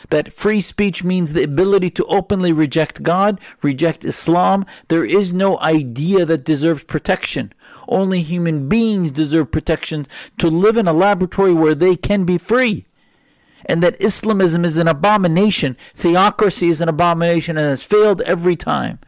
That 0.09 0.33
free 0.33 0.59
speech 0.59 1.03
means 1.03 1.31
the 1.31 1.43
ability 1.43 1.89
to 1.91 2.05
openly 2.05 2.51
reject 2.51 3.03
God, 3.03 3.39
reject 3.61 4.03
Islam. 4.03 4.65
There 4.89 5.05
is 5.05 5.33
no 5.33 5.59
idea 5.59 6.25
that 6.25 6.43
deserves 6.43 6.83
protection. 6.83 7.53
Only 7.87 8.21
human 8.21 8.67
beings 8.67 9.11
deserve 9.11 9.51
protection 9.51 10.05
to 10.39 10.49
live 10.49 10.75
in 10.75 10.87
a 10.87 10.93
laboratory 10.93 11.53
where 11.53 11.75
they 11.75 11.95
can 11.95 12.25
be 12.25 12.37
free. 12.37 12.85
And 13.65 13.81
that 13.81 14.01
Islamism 14.01 14.65
is 14.65 14.77
an 14.77 14.89
abomination, 14.89 15.77
theocracy 15.93 16.67
is 16.67 16.81
an 16.81 16.89
abomination, 16.89 17.57
and 17.57 17.67
has 17.69 17.81
failed 17.81 18.21
every 18.21 18.57
time. 18.57 18.99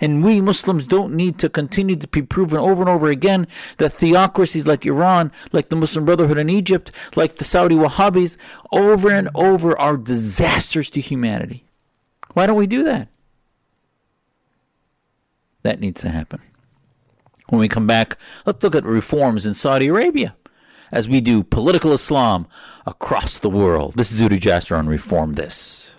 And 0.00 0.24
we 0.24 0.40
Muslims 0.40 0.86
don't 0.86 1.14
need 1.14 1.38
to 1.38 1.48
continue 1.48 1.96
to 1.96 2.08
be 2.08 2.22
proven 2.22 2.58
over 2.58 2.82
and 2.82 2.88
over 2.88 3.08
again 3.08 3.46
that 3.78 3.92
theocracies 3.92 4.66
like 4.66 4.86
Iran, 4.86 5.32
like 5.52 5.68
the 5.68 5.76
Muslim 5.76 6.04
Brotherhood 6.04 6.38
in 6.38 6.50
Egypt, 6.50 6.90
like 7.16 7.36
the 7.36 7.44
Saudi 7.44 7.74
Wahhabis, 7.74 8.36
over 8.72 9.10
and 9.10 9.28
over 9.34 9.78
are 9.78 9.96
disasters 9.96 10.90
to 10.90 11.00
humanity. 11.00 11.64
Why 12.32 12.46
don't 12.46 12.56
we 12.58 12.66
do 12.66 12.84
that? 12.84 13.08
That 15.62 15.80
needs 15.80 16.02
to 16.02 16.10
happen. 16.10 16.40
When 17.48 17.60
we 17.60 17.68
come 17.68 17.86
back, 17.86 18.18
let's 18.46 18.62
look 18.62 18.74
at 18.74 18.84
reforms 18.84 19.46
in 19.46 19.54
Saudi 19.54 19.88
Arabia 19.88 20.34
as 20.90 21.08
we 21.08 21.20
do 21.20 21.42
political 21.42 21.92
Islam 21.92 22.46
across 22.86 23.38
the 23.38 23.50
world. 23.50 23.94
This 23.94 24.12
is 24.12 24.20
Zuhdi 24.20 24.40
Jasser 24.40 24.78
on 24.78 24.86
Reform 24.86 25.34
This. 25.34 25.92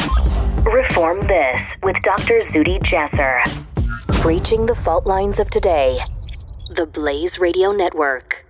Reform 0.64 1.22
This 1.28 1.78
with 1.84 2.00
Dr. 2.02 2.40
Zuhdi 2.40 2.80
Jasser. 2.82 3.75
Breaching 4.25 4.65
the 4.65 4.74
fault 4.74 5.05
lines 5.05 5.39
of 5.39 5.51
today. 5.51 6.00
The 6.72 6.88
Blaze 6.88 7.38
Radio 7.38 7.72
Network. 7.72 8.44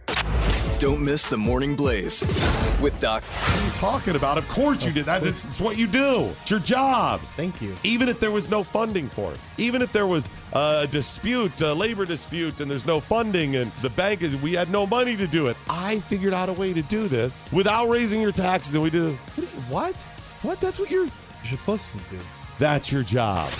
Don't 0.79 1.03
miss 1.03 1.27
the 1.27 1.35
Morning 1.35 1.75
Blaze 1.75 2.21
with 2.81 2.97
Doc. 3.01 3.23
What 3.23 3.59
are 3.59 3.65
you 3.65 3.71
talking 3.73 4.15
about? 4.15 4.37
Of 4.37 4.47
course 4.47 4.85
you 4.85 4.93
did. 4.93 5.03
That, 5.03 5.23
it's, 5.23 5.43
it's 5.43 5.59
what 5.59 5.77
you 5.77 5.85
do. 5.85 6.29
It's 6.43 6.49
your 6.49 6.61
job. 6.61 7.19
Thank 7.35 7.61
you. 7.61 7.75
Even 7.83 8.07
if 8.07 8.21
there 8.21 8.31
was 8.31 8.49
no 8.49 8.63
funding 8.63 9.09
for 9.09 9.33
it, 9.33 9.39
even 9.57 9.81
if 9.81 9.91
there 9.91 10.07
was 10.07 10.29
a 10.53 10.87
dispute, 10.89 11.59
a 11.59 11.73
labor 11.73 12.05
dispute, 12.05 12.61
and 12.61 12.71
there's 12.71 12.85
no 12.85 13.01
funding, 13.01 13.57
and 13.57 13.69
the 13.81 13.89
bank 13.89 14.21
is, 14.21 14.33
we 14.37 14.53
had 14.53 14.69
no 14.71 14.87
money 14.87 15.17
to 15.17 15.27
do 15.27 15.47
it. 15.47 15.57
I 15.69 15.99
figured 15.99 16.33
out 16.33 16.47
a 16.47 16.53
way 16.53 16.71
to 16.71 16.83
do 16.83 17.09
this 17.09 17.43
without 17.51 17.89
raising 17.89 18.21
your 18.21 18.31
taxes, 18.31 18.75
and 18.75 18.81
we 18.81 18.91
did. 18.91 19.17
What? 19.17 19.49
What? 19.69 20.01
What? 20.41 20.61
That's 20.61 20.79
what 20.79 20.89
you're. 20.89 21.09
You're 21.43 21.59
supposed 21.59 21.91
to 21.91 21.97
do. 21.97 22.19
That's 22.59 22.93
your 22.93 23.03
job. 23.03 23.51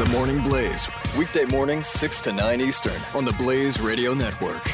The 0.00 0.06
Morning 0.06 0.40
Blaze, 0.40 0.88
weekday 1.18 1.44
mornings 1.44 1.86
6 1.88 2.22
to 2.22 2.32
9 2.32 2.62
Eastern 2.62 2.98
on 3.14 3.26
the 3.26 3.32
Blaze 3.32 3.78
Radio 3.78 4.14
Network. 4.14 4.64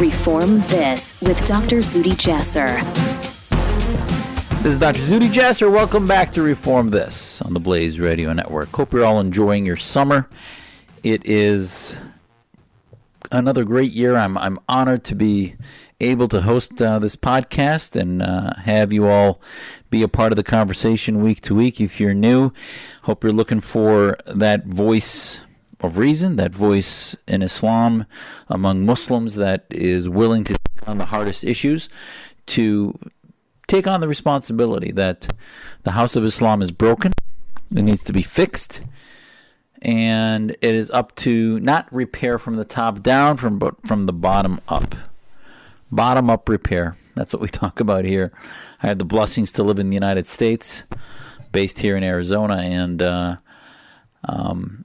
Reform 0.00 0.60
This 0.68 1.20
with 1.20 1.44
Dr. 1.44 1.78
Zuhdi 1.78 2.12
Jasser. 2.12 2.78
This 4.62 4.74
is 4.74 4.78
Dr. 4.78 5.00
Zuhdi 5.00 5.32
Jasser. 5.32 5.68
Welcome 5.68 6.06
back 6.06 6.32
to 6.34 6.42
Reform 6.42 6.90
This 6.90 7.42
on 7.42 7.54
the 7.54 7.60
Blaze 7.60 7.98
Radio 7.98 8.32
Network. 8.32 8.68
Hope 8.68 8.92
you're 8.92 9.04
all 9.04 9.18
enjoying 9.18 9.66
your 9.66 9.76
summer. 9.76 10.28
It 11.02 11.26
is 11.26 11.98
another 13.30 13.64
great 13.64 13.92
year. 13.92 14.16
I'm 14.16 14.36
I'm 14.38 14.58
honored 14.68 15.04
to 15.04 15.14
be 15.14 15.54
able 16.00 16.28
to 16.28 16.42
host 16.42 16.80
uh, 16.80 16.98
this 16.98 17.16
podcast 17.16 18.00
and 18.00 18.22
uh, 18.22 18.54
have 18.56 18.92
you 18.92 19.06
all 19.06 19.40
be 19.90 20.02
a 20.02 20.08
part 20.08 20.32
of 20.32 20.36
the 20.36 20.44
conversation 20.44 21.22
week 21.22 21.40
to 21.42 21.54
week. 21.54 21.80
If 21.80 22.00
you're 22.00 22.14
new, 22.14 22.52
hope 23.02 23.24
you're 23.24 23.32
looking 23.32 23.60
for 23.60 24.16
that 24.26 24.66
voice 24.66 25.40
of 25.80 25.98
reason, 25.98 26.36
that 26.36 26.52
voice 26.52 27.16
in 27.26 27.42
Islam 27.42 28.06
among 28.48 28.84
Muslims 28.84 29.36
that 29.36 29.66
is 29.70 30.08
willing 30.08 30.44
to 30.44 30.52
take 30.52 30.88
on 30.88 30.98
the 30.98 31.06
hardest 31.06 31.44
issues, 31.44 31.88
to 32.46 32.98
take 33.66 33.86
on 33.86 34.00
the 34.00 34.08
responsibility 34.08 34.92
that 34.92 35.32
the 35.84 35.92
House 35.92 36.16
of 36.16 36.24
Islam 36.24 36.62
is 36.62 36.72
broken, 36.72 37.12
it 37.74 37.82
needs 37.82 38.02
to 38.04 38.12
be 38.12 38.22
fixed, 38.22 38.80
and 39.82 40.50
it 40.50 40.74
is 40.74 40.90
up 40.90 41.14
to 41.16 41.60
not 41.60 41.92
repair 41.92 42.38
from 42.38 42.54
the 42.54 42.64
top 42.64 43.02
down, 43.02 43.36
from 43.36 43.58
but 43.58 43.74
from 43.86 44.06
the 44.06 44.12
bottom 44.12 44.60
up. 44.68 44.94
Bottom 45.90 46.28
up 46.28 46.48
repair. 46.48 46.96
That's 47.14 47.32
what 47.32 47.42
we 47.42 47.48
talk 47.48 47.80
about 47.80 48.04
here. 48.04 48.32
I 48.82 48.88
had 48.88 48.98
the 48.98 49.04
blessings 49.04 49.52
to 49.52 49.62
live 49.62 49.78
in 49.78 49.90
the 49.90 49.96
United 49.96 50.26
States, 50.26 50.82
based 51.52 51.78
here 51.78 51.96
in 51.96 52.02
Arizona, 52.02 52.56
and 52.56 53.00
uh, 53.00 53.36
um, 54.24 54.84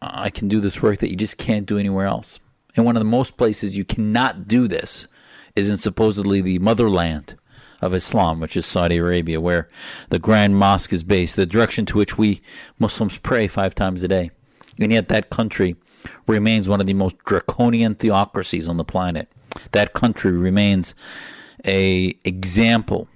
I 0.00 0.30
can 0.30 0.48
do 0.48 0.60
this 0.60 0.82
work 0.82 0.98
that 0.98 1.10
you 1.10 1.16
just 1.16 1.38
can't 1.38 1.66
do 1.66 1.78
anywhere 1.78 2.06
else. 2.06 2.40
And 2.74 2.86
one 2.86 2.96
of 2.96 3.00
the 3.00 3.04
most 3.04 3.36
places 3.36 3.76
you 3.76 3.84
cannot 3.84 4.48
do 4.48 4.66
this 4.66 5.06
is 5.54 5.68
in 5.68 5.76
supposedly 5.76 6.40
the 6.40 6.58
motherland 6.58 7.36
of 7.82 7.92
Islam, 7.92 8.40
which 8.40 8.56
is 8.56 8.64
Saudi 8.64 8.96
Arabia, 8.96 9.40
where 9.40 9.68
the 10.08 10.18
Grand 10.18 10.56
Mosque 10.56 10.92
is 10.92 11.02
based, 11.02 11.36
the 11.36 11.44
direction 11.44 11.84
to 11.86 11.98
which 11.98 12.16
we 12.16 12.40
Muslims 12.78 13.18
pray 13.18 13.48
five 13.48 13.74
times 13.74 14.02
a 14.02 14.08
day. 14.08 14.30
And 14.78 14.92
yet 14.92 15.08
that 15.08 15.28
country 15.28 15.76
remains 16.26 16.68
one 16.68 16.80
of 16.80 16.86
the 16.86 16.94
most 16.94 17.18
draconian 17.18 17.96
theocracies 17.96 18.68
on 18.68 18.76
the 18.76 18.84
planet. 18.84 19.28
That 19.72 19.92
country 19.92 20.30
remains 20.32 20.94
a 21.66 22.16
example 22.24 23.08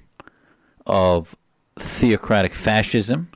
of 0.85 1.35
theocratic 1.79 2.53
fascism, 2.53 3.31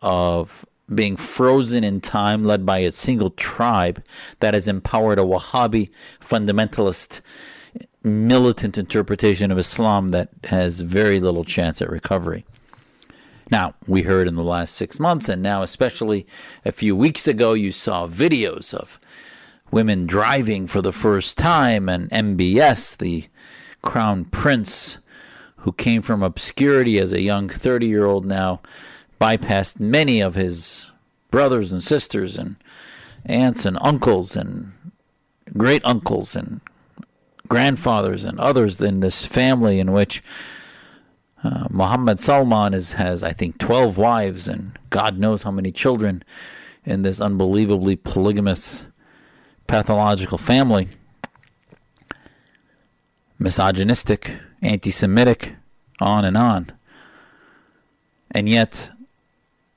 of 0.00 0.66
being 0.94 1.16
frozen 1.16 1.82
in 1.82 2.00
time, 2.00 2.44
led 2.44 2.66
by 2.66 2.78
a 2.78 2.92
single 2.92 3.30
tribe 3.30 4.04
that 4.40 4.54
has 4.54 4.68
empowered 4.68 5.18
a 5.18 5.22
Wahhabi 5.22 5.90
fundamentalist 6.20 7.20
militant 8.04 8.76
interpretation 8.76 9.50
of 9.50 9.58
Islam 9.58 10.08
that 10.08 10.28
has 10.44 10.80
very 10.80 11.18
little 11.20 11.44
chance 11.44 11.80
at 11.80 11.90
recovery. 11.90 12.44
Now, 13.50 13.74
we 13.86 14.02
heard 14.02 14.28
in 14.28 14.36
the 14.36 14.44
last 14.44 14.74
six 14.74 15.00
months, 15.00 15.28
and 15.28 15.42
now 15.42 15.62
especially 15.62 16.26
a 16.64 16.72
few 16.72 16.94
weeks 16.94 17.26
ago, 17.26 17.54
you 17.54 17.72
saw 17.72 18.06
videos 18.06 18.74
of 18.74 19.00
women 19.70 20.06
driving 20.06 20.66
for 20.66 20.82
the 20.82 20.92
first 20.92 21.38
time, 21.38 21.88
and 21.88 22.10
MBS, 22.10 22.96
the 22.96 23.24
crown 23.82 24.24
prince 24.26 24.98
who 25.58 25.72
came 25.72 26.02
from 26.02 26.22
obscurity 26.22 26.98
as 26.98 27.12
a 27.12 27.22
young 27.22 27.48
30 27.48 27.86
year 27.86 28.04
old, 28.04 28.26
now 28.26 28.60
bypassed 29.20 29.80
many 29.80 30.20
of 30.20 30.34
his 30.34 30.90
brothers 31.30 31.72
and 31.72 31.82
sisters, 31.82 32.36
and 32.36 32.56
aunts 33.26 33.64
and 33.64 33.78
uncles, 33.80 34.36
and 34.36 34.72
great 35.56 35.82
uncles, 35.84 36.36
and 36.36 36.60
grandfathers, 37.48 38.24
and 38.24 38.38
others 38.40 38.80
in 38.80 39.00
this 39.00 39.24
family 39.24 39.78
in 39.78 39.92
which 39.92 40.22
uh, 41.42 41.66
Muhammad 41.68 42.18
Salman 42.18 42.72
is, 42.72 42.92
has, 42.92 43.22
I 43.22 43.32
think, 43.32 43.58
12 43.58 43.98
wives 43.98 44.48
and 44.48 44.78
God 44.90 45.18
knows 45.18 45.42
how 45.42 45.50
many 45.50 45.70
children 45.70 46.24
in 46.84 47.02
this 47.02 47.20
unbelievably 47.20 47.96
polygamous, 47.96 48.86
pathological 49.66 50.38
family. 50.38 50.88
Misogynistic, 53.38 54.36
anti 54.62 54.90
Semitic, 54.90 55.54
on 56.00 56.24
and 56.24 56.36
on. 56.36 56.72
And 58.30 58.48
yet, 58.48 58.90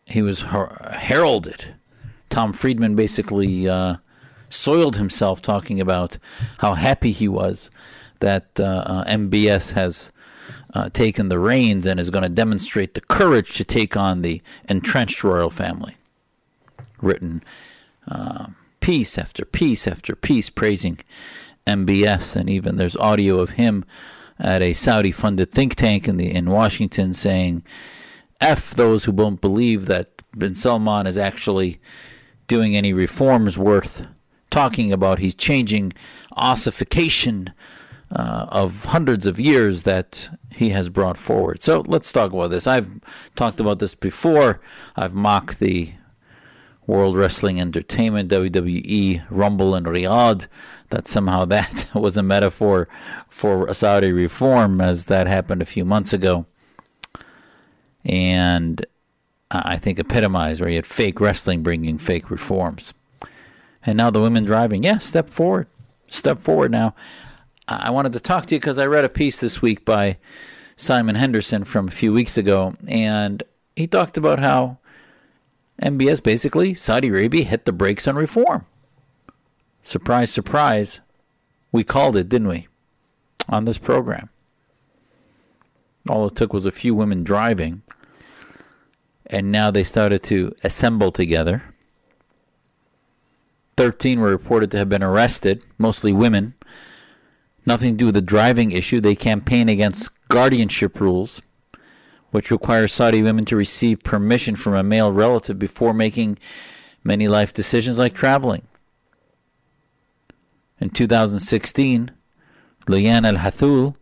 he 0.06 0.22
was 0.22 0.42
her- 0.42 0.96
heralded. 0.98 1.76
Tom 2.30 2.54
Friedman 2.54 2.96
basically 2.96 3.68
uh, 3.68 3.98
soiled 4.50 4.96
himself 4.96 5.42
talking 5.42 5.80
about 5.82 6.18
how 6.60 6.74
happy 6.74 7.12
he 7.12 7.28
was 7.28 7.70
that 8.20 8.60
uh, 8.60 8.64
uh 8.64 9.04
MBS 9.06 9.74
has 9.74 10.12
uh, 10.74 10.90
taken 10.90 11.30
the 11.30 11.40
reins 11.40 11.86
and 11.86 12.00
is 12.00 12.10
going 12.10 12.24
to 12.24 12.30
demonstrate 12.30 12.94
the 12.94 13.02
courage 13.02 13.56
to 13.58 13.64
take 13.64 13.96
on 13.96 14.22
the 14.22 14.42
entrenched 14.68 15.24
royal 15.24 15.50
family. 15.50 15.98
Written 17.02 17.44
uh, 18.08 18.48
piece 18.80 19.18
after 19.18 19.46
piece 19.46 19.88
after 19.88 20.16
piece 20.16 20.50
praising 20.50 21.00
MBS, 21.66 22.36
and 22.36 22.50
even 22.50 22.76
there's 22.78 22.96
audio 22.98 23.40
of 23.40 23.52
him 23.52 23.86
at 24.40 24.62
a 24.62 24.74
Saudi-funded 24.74 25.52
think 25.52 25.76
tank 25.76 26.08
in 26.08 26.18
the 26.18 26.32
in 26.32 26.50
Washington 26.50 27.14
saying, 27.14 27.64
"F 28.40 28.72
those 28.72 29.04
who 29.04 29.12
won't 29.12 29.42
believe 29.42 29.86
that 29.88 30.22
bin 30.38 30.56
Salman 30.56 31.08
is 31.08 31.18
actually 31.18 31.80
doing 32.48 32.76
any 32.76 32.94
reforms 32.94 33.58
worth 33.58 34.08
talking 34.58 34.92
about. 34.92 35.20
He's 35.20 35.36
changing 35.36 35.94
ossification." 36.36 37.54
Uh, 38.10 38.46
of 38.48 38.86
hundreds 38.86 39.28
of 39.28 39.38
years 39.38 39.84
that 39.84 40.30
he 40.50 40.70
has 40.70 40.88
brought 40.88 41.18
forward. 41.18 41.62
So 41.62 41.84
let's 41.88 42.10
talk 42.10 42.32
about 42.32 42.52
this. 42.52 42.66
I've 42.66 42.90
talked 43.36 43.60
about 43.60 43.80
this 43.80 43.96
before. 43.96 44.62
I've 44.96 45.14
mocked 45.14 45.60
the 45.60 45.92
World 46.88 47.18
Wrestling 47.18 47.60
Entertainment, 47.60 48.32
WWE, 48.32 49.24
Rumble 49.30 49.76
in 49.76 49.84
Riyadh, 49.84 50.48
that 50.90 51.08
somehow 51.08 51.44
that 51.56 51.94
was 51.94 52.16
a 52.16 52.24
metaphor 52.24 52.88
for 53.28 53.72
Saudi 53.74 54.14
reform, 54.14 54.80
as 54.80 55.06
that 55.06 55.28
happened 55.28 55.62
a 55.62 55.66
few 55.66 55.84
months 55.84 56.14
ago. 56.14 56.46
And 58.06 58.86
I 59.52 59.78
think 59.78 60.00
epitomized 60.00 60.62
where 60.62 60.70
you 60.70 60.78
had 60.78 60.86
fake 60.86 61.20
wrestling 61.20 61.62
bringing 61.62 61.98
fake 61.98 62.32
reforms. 62.32 62.94
And 63.88 63.98
now 63.98 64.12
the 64.12 64.22
women 64.22 64.44
driving. 64.44 64.84
Yeah, 64.84 65.00
step 65.00 65.30
forward. 65.30 65.66
Step 66.08 66.40
forward 66.40 66.72
now. 66.72 66.94
I 67.68 67.90
wanted 67.90 68.14
to 68.14 68.20
talk 68.20 68.46
to 68.48 68.56
you 68.56 68.60
because 68.60 68.78
I 68.78 68.86
read 68.86 69.06
a 69.06 69.10
piece 69.10 69.40
this 69.40 69.62
week 69.62 69.86
by 69.86 70.18
Simon 70.76 71.16
Henderson 71.16 71.64
from 71.64 71.88
a 71.88 71.92
few 71.92 72.14
weeks 72.14 72.38
ago, 72.38 72.76
and 72.88 73.44
he 73.76 73.88
talked 73.88 74.18
about 74.18 74.40
how 74.40 74.78
MBS 75.82 76.22
basically, 76.22 76.74
Saudi 76.74 77.08
Arabia 77.08 77.44
hit 77.44 77.66
the 77.66 77.72
brakes 77.72 78.08
on 78.08 78.16
reform. 78.16 78.66
Surprise, 79.84 80.32
surprise. 80.32 81.00
We 81.72 81.84
called 81.84 82.18
it, 82.18 82.30
didn't 82.30 82.48
we? 82.48 82.68
On 83.48 83.66
this 83.66 83.78
program. 83.78 84.30
All 86.10 86.28
it 86.28 86.36
took 86.36 86.54
was 86.54 86.66
a 86.66 86.72
few 86.72 86.94
women 86.94 87.24
driving, 87.24 87.84
and 89.26 89.52
now 89.52 89.72
they 89.72 89.84
started 89.84 90.24
to 90.24 90.54
assemble 90.64 91.12
together. 91.12 91.64
13 93.78 94.20
were 94.20 94.32
reported 94.32 94.72
to 94.72 94.78
have 94.78 94.90
been 94.90 95.04
arrested, 95.04 95.64
mostly 95.78 96.12
women, 96.12 96.56
nothing 97.66 97.94
to 97.94 97.98
do 97.98 98.06
with 98.08 98.16
the 98.16 98.22
driving 98.22 98.72
issue. 98.72 99.00
They 99.00 99.16
campaign 99.16 99.70
against 99.70 100.12
guardianship 100.28 101.00
rules, 101.00 101.42
which 102.32 102.52
require 102.52 102.88
Saudi 102.88 103.22
women 103.22 103.46
to 103.46 103.56
receive 103.56 104.04
permission 104.04 104.56
from 104.56 104.74
a 104.74 104.84
male 104.84 105.12
relative 105.12 105.60
before 105.60 105.94
making 105.94 106.40
many 107.04 107.28
life 107.28 107.54
decisions 107.54 108.00
like 108.00 108.14
traveling. 108.14 108.64
In 110.80 110.90
2016, 110.90 112.12
Loujain 112.88 113.26
Al 113.26 113.36
Hathloul 113.36 113.96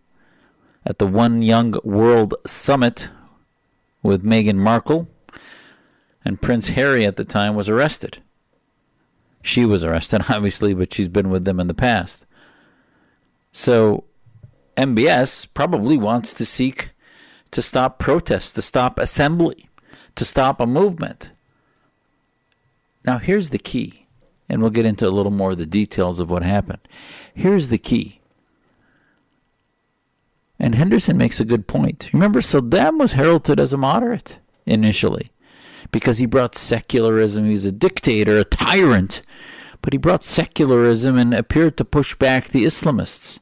at 0.85 0.99
the 0.99 1.07
One 1.07 1.41
Young 1.41 1.75
World 1.83 2.33
Summit 2.45 3.09
with 4.03 4.23
Meghan 4.23 4.57
Markle 4.57 5.09
and 6.23 6.41
Prince 6.41 6.69
Harry 6.69 7.05
at 7.05 7.15
the 7.15 7.25
time 7.25 7.55
was 7.55 7.69
arrested. 7.69 8.21
She 9.45 9.63
was 9.63 9.83
arrested, 9.83 10.23
obviously, 10.29 10.73
but 10.73 10.91
she's 10.91 11.07
been 11.07 11.29
with 11.29 11.45
them 11.45 11.59
in 11.59 11.67
the 11.67 11.75
past. 11.75 12.25
So 13.51 14.05
MBS 14.75 15.47
probably 15.53 15.97
wants 15.97 16.33
to 16.33 16.45
seek 16.45 16.89
to 17.51 17.61
stop 17.61 17.99
protests, 17.99 18.51
to 18.53 18.61
stop 18.63 18.97
assembly, 18.97 19.69
to 20.15 20.25
stop 20.25 20.59
a 20.59 20.65
movement. 20.65 21.31
Now, 23.05 23.19
here's 23.19 23.51
the 23.51 23.59
key, 23.59 24.07
and 24.49 24.61
we'll 24.61 24.71
get 24.71 24.87
into 24.87 25.07
a 25.07 25.13
little 25.13 25.31
more 25.31 25.51
of 25.51 25.59
the 25.59 25.67
details 25.67 26.19
of 26.19 26.31
what 26.31 26.41
happened. 26.41 26.81
Here's 27.35 27.69
the 27.69 27.77
key. 27.77 28.19
And 30.57 30.73
Henderson 30.73 31.17
makes 31.17 31.39
a 31.39 31.45
good 31.45 31.67
point. 31.67 32.09
Remember, 32.11 32.41
Saddam 32.41 32.97
was 32.97 33.13
heralded 33.13 33.59
as 33.59 33.73
a 33.73 33.77
moderate 33.77 34.39
initially 34.65 35.29
because 35.95 36.17
he 36.17 36.25
brought 36.25 36.55
secularism. 36.55 37.45
He 37.45 37.53
was 37.53 37.65
a 37.65 37.71
dictator, 37.71 38.37
a 38.37 38.43
tyrant, 38.43 39.21
but 39.81 39.93
he 39.93 39.97
brought 39.97 40.23
secularism 40.23 41.17
and 41.17 41.33
appeared 41.33 41.77
to 41.77 41.85
push 41.85 42.13
back 42.15 42.49
the 42.49 42.65
Islamists 42.65 43.39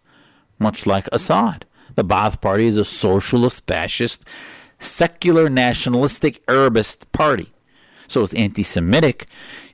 much 0.59 0.85
like 0.85 1.09
Assad. 1.11 1.65
The 1.95 2.05
Ba'ath 2.05 2.41
Party 2.41 2.67
is 2.67 2.77
a 2.77 2.83
socialist, 2.85 3.65
fascist, 3.65 4.23
secular, 4.77 5.49
nationalistic 5.49 6.43
Arabist 6.47 7.11
party. 7.11 7.51
So 8.07 8.19
it 8.19 8.21
was 8.21 8.35
anti 8.35 8.61
Semitic, 8.61 9.25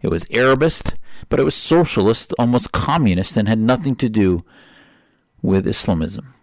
it 0.01 0.07
was 0.07 0.25
Arabist, 0.31 0.93
but 1.27 1.37
it 1.37 1.43
was 1.43 1.55
socialist, 1.55 2.33
almost 2.39 2.71
communist, 2.71 3.35
and 3.35 3.49
had 3.49 3.59
nothing 3.59 3.97
to 3.97 4.07
do 4.07 4.45
with 5.41 5.67
Islamism. 5.67 6.33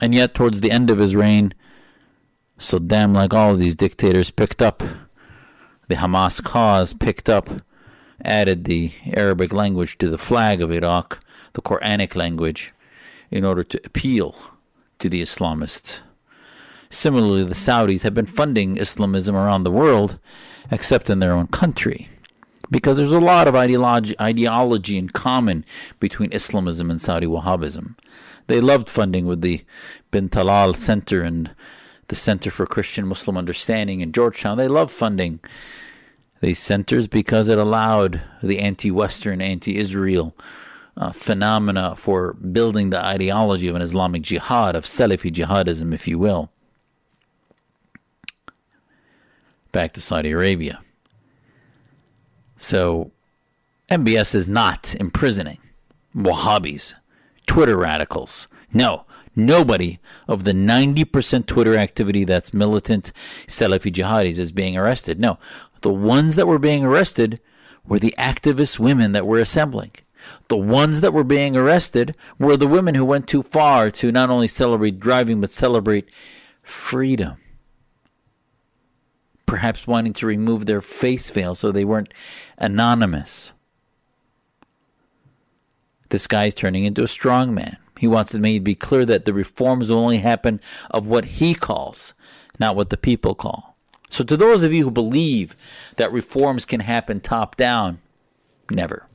And 0.00 0.12
yet, 0.12 0.34
towards 0.34 0.60
the 0.60 0.72
end 0.72 0.90
of 0.90 0.98
his 0.98 1.14
reign, 1.14 1.54
Saddam, 2.58 3.14
like 3.14 3.32
all 3.32 3.52
of 3.52 3.60
these 3.60 3.76
dictators, 3.76 4.32
picked 4.32 4.60
up 4.60 4.82
the 5.88 5.96
Hamas 5.96 6.42
cause, 6.42 6.94
picked 6.94 7.28
up, 7.28 7.50
added 8.24 8.64
the 8.64 8.92
Arabic 9.12 9.52
language 9.52 9.98
to 9.98 10.08
the 10.08 10.18
flag 10.18 10.60
of 10.62 10.72
Iraq, 10.72 11.20
the 11.52 11.62
Quranic 11.62 12.16
language, 12.16 12.70
in 13.30 13.44
order 13.44 13.64
to 13.64 13.80
appeal 13.84 14.36
to 14.98 15.08
the 15.08 15.22
Islamists. 15.22 16.00
Similarly, 16.90 17.44
the 17.44 17.54
Saudis 17.54 18.02
have 18.02 18.14
been 18.14 18.26
funding 18.26 18.76
Islamism 18.76 19.34
around 19.34 19.64
the 19.64 19.70
world, 19.70 20.18
except 20.70 21.10
in 21.10 21.18
their 21.18 21.32
own 21.32 21.48
country, 21.48 22.08
because 22.70 22.96
there's 22.96 23.12
a 23.12 23.18
lot 23.18 23.48
of 23.48 23.56
ideology, 23.56 24.14
ideology 24.20 24.96
in 24.96 25.08
common 25.08 25.64
between 25.98 26.32
Islamism 26.32 26.90
and 26.90 27.00
Saudi 27.00 27.26
Wahhabism. 27.26 27.96
They 28.46 28.60
loved 28.60 28.88
funding 28.88 29.26
with 29.26 29.40
the 29.40 29.64
Bin 30.10 30.28
Talal 30.28 30.76
Center 30.76 31.22
and 31.22 31.50
the 32.08 32.14
Center 32.14 32.50
for 32.50 32.66
Christian 32.66 33.06
Muslim 33.06 33.36
Understanding 33.36 34.00
in 34.00 34.12
Georgetown. 34.12 34.58
They 34.58 34.66
love 34.66 34.90
funding 34.90 35.40
these 36.40 36.58
centers 36.58 37.06
because 37.06 37.48
it 37.48 37.58
allowed 37.58 38.20
the 38.42 38.58
anti 38.58 38.90
Western, 38.90 39.40
anti 39.40 39.76
Israel 39.76 40.34
uh, 40.96 41.10
phenomena 41.12 41.96
for 41.96 42.34
building 42.34 42.90
the 42.90 43.02
ideology 43.02 43.68
of 43.68 43.76
an 43.76 43.82
Islamic 43.82 44.22
jihad, 44.22 44.76
of 44.76 44.84
Salafi 44.84 45.32
jihadism, 45.32 45.92
if 45.92 46.06
you 46.06 46.18
will. 46.18 46.50
Back 49.72 49.92
to 49.92 50.00
Saudi 50.00 50.30
Arabia. 50.30 50.80
So, 52.56 53.10
MBS 53.88 54.34
is 54.34 54.48
not 54.48 54.94
imprisoning 54.94 55.58
Wahhabis, 56.16 56.94
Twitter 57.46 57.76
radicals. 57.76 58.46
No, 58.72 59.04
nobody 59.36 59.98
of 60.28 60.44
the 60.44 60.52
90% 60.52 61.46
Twitter 61.46 61.76
activity 61.76 62.24
that's 62.24 62.54
militant 62.54 63.12
Salafi 63.46 63.92
jihadis 63.92 64.38
is 64.38 64.52
being 64.52 64.76
arrested. 64.76 65.20
No, 65.20 65.38
the 65.80 65.92
ones 65.92 66.36
that 66.36 66.46
were 66.46 66.58
being 66.58 66.84
arrested 66.84 67.40
were 67.86 67.98
the 67.98 68.14
activist 68.18 68.78
women 68.78 69.12
that 69.12 69.26
were 69.26 69.38
assembling. 69.38 69.92
The 70.48 70.56
ones 70.56 71.00
that 71.00 71.12
were 71.12 71.24
being 71.24 71.56
arrested 71.56 72.16
were 72.38 72.56
the 72.56 72.66
women 72.66 72.94
who 72.94 73.04
went 73.04 73.28
too 73.28 73.42
far 73.42 73.90
to 73.92 74.10
not 74.10 74.30
only 74.30 74.48
celebrate 74.48 74.98
driving, 74.98 75.40
but 75.40 75.50
celebrate 75.50 76.08
freedom. 76.62 77.36
Perhaps 79.46 79.86
wanting 79.86 80.14
to 80.14 80.26
remove 80.26 80.64
their 80.64 80.80
face 80.80 81.28
veil 81.28 81.54
so 81.54 81.70
they 81.70 81.84
weren't 81.84 82.12
anonymous. 82.56 83.52
This 86.08 86.26
guy's 86.26 86.54
turning 86.54 86.84
into 86.84 87.02
a 87.02 87.08
strong 87.08 87.54
man. 87.54 87.76
He 87.98 88.06
wants 88.06 88.34
it 88.34 88.40
made 88.40 88.58
to 88.58 88.64
be 88.64 88.74
clear 88.74 89.06
that 89.06 89.24
the 89.24 89.32
reforms 89.32 89.90
will 89.90 89.98
only 89.98 90.18
happen 90.18 90.60
of 90.90 91.06
what 91.06 91.24
he 91.24 91.54
calls, 91.54 92.14
not 92.58 92.76
what 92.76 92.90
the 92.90 92.96
people 92.96 93.34
call. 93.34 93.76
So, 94.10 94.24
to 94.24 94.36
those 94.36 94.62
of 94.62 94.72
you 94.72 94.84
who 94.84 94.90
believe 94.90 95.56
that 95.96 96.12
reforms 96.12 96.64
can 96.64 96.80
happen 96.80 97.20
top 97.20 97.56
down, 97.56 98.00
never. 98.70 99.08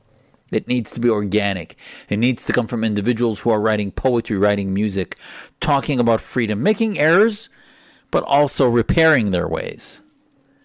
It 0.50 0.66
needs 0.66 0.90
to 0.92 1.00
be 1.00 1.08
organic. 1.08 1.76
It 2.08 2.18
needs 2.18 2.44
to 2.46 2.52
come 2.52 2.66
from 2.66 2.82
individuals 2.82 3.40
who 3.40 3.50
are 3.50 3.60
writing 3.60 3.92
poetry, 3.92 4.36
writing 4.36 4.74
music, 4.74 5.16
talking 5.60 6.00
about 6.00 6.20
freedom, 6.20 6.62
making 6.62 6.98
errors, 6.98 7.48
but 8.10 8.24
also 8.24 8.68
repairing 8.68 9.30
their 9.30 9.46
ways. 9.46 10.00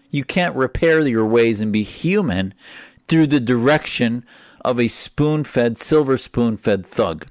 You 0.09 0.23
can't 0.23 0.55
repair 0.55 1.05
your 1.07 1.25
ways 1.25 1.61
and 1.61 1.71
be 1.71 1.83
human 1.83 2.53
through 3.07 3.27
the 3.27 3.39
direction 3.39 4.25
of 4.61 4.79
a 4.79 4.87
spoon 4.87 5.43
fed, 5.43 5.77
silver 5.77 6.17
spoon 6.17 6.57
fed 6.57 6.85
thug. 6.85 7.27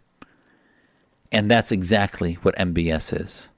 And 1.33 1.51
that's 1.51 1.73
exactly 1.73 2.35
what 2.43 2.57
MBS 2.57 3.21
is. 3.21 3.51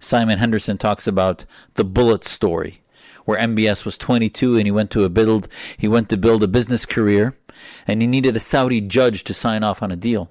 Simon 0.00 0.38
Henderson 0.38 0.78
talks 0.78 1.06
about 1.06 1.44
the 1.74 1.84
bullet 1.84 2.24
story, 2.24 2.82
where 3.24 3.38
MBS 3.38 3.84
was 3.84 3.98
22 3.98 4.56
and 4.56 4.66
he 4.66 4.70
went 4.70 4.90
to 4.90 5.04
a 5.04 5.08
build 5.08 5.48
he 5.78 5.88
went 5.88 6.08
to 6.10 6.16
build 6.16 6.42
a 6.42 6.48
business 6.48 6.84
career 6.84 7.34
and 7.86 8.02
he 8.02 8.06
needed 8.06 8.36
a 8.36 8.40
Saudi 8.40 8.80
judge 8.80 9.24
to 9.24 9.34
sign 9.34 9.62
off 9.62 9.82
on 9.82 9.90
a 9.90 9.96
deal. 9.96 10.30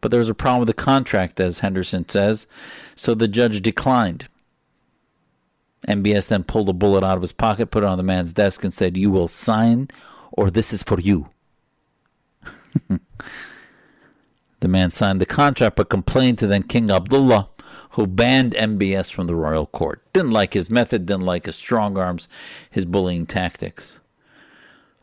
But 0.00 0.10
there 0.10 0.20
was 0.20 0.28
a 0.28 0.34
problem 0.34 0.60
with 0.60 0.68
the 0.68 0.74
contract, 0.74 1.40
as 1.40 1.60
Henderson 1.60 2.08
says, 2.08 2.46
so 2.94 3.14
the 3.14 3.28
judge 3.28 3.62
declined. 3.62 4.28
MBS 5.88 6.28
then 6.28 6.44
pulled 6.44 6.68
a 6.68 6.72
bullet 6.72 7.04
out 7.04 7.16
of 7.16 7.22
his 7.22 7.32
pocket, 7.32 7.70
put 7.70 7.82
it 7.82 7.86
on 7.86 7.96
the 7.96 8.02
man's 8.02 8.32
desk, 8.32 8.62
and 8.64 8.72
said, 8.72 8.96
You 8.96 9.10
will 9.10 9.28
sign, 9.28 9.88
or 10.32 10.50
this 10.50 10.72
is 10.72 10.82
for 10.82 11.00
you. 11.00 11.28
the 14.60 14.68
man 14.68 14.90
signed 14.90 15.20
the 15.20 15.26
contract 15.26 15.76
but 15.76 15.90
complained 15.90 16.38
to 16.38 16.46
then 16.46 16.62
King 16.62 16.90
Abdullah, 16.90 17.48
who 17.90 18.06
banned 18.06 18.54
MBS 18.54 19.12
from 19.12 19.26
the 19.26 19.34
royal 19.34 19.66
court. 19.66 20.02
Didn't 20.12 20.30
like 20.30 20.54
his 20.54 20.70
method, 20.70 21.06
didn't 21.06 21.24
like 21.24 21.46
his 21.46 21.56
strong 21.56 21.98
arms, 21.98 22.28
his 22.70 22.84
bullying 22.84 23.26
tactics. 23.26 24.00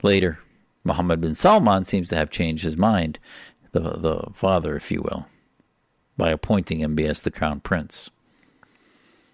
Later, 0.01 0.39
Mohammed 0.83 1.21
bin 1.21 1.35
Salman 1.35 1.83
seems 1.83 2.09
to 2.09 2.15
have 2.15 2.29
changed 2.29 2.63
his 2.63 2.77
mind, 2.77 3.19
the, 3.71 3.79
the 3.79 4.27
father, 4.33 4.75
if 4.75 4.91
you 4.91 5.01
will, 5.01 5.27
by 6.17 6.29
appointing 6.29 6.79
MBS 6.79 7.23
the 7.23 7.31
crown 7.31 7.59
prince. 7.59 8.09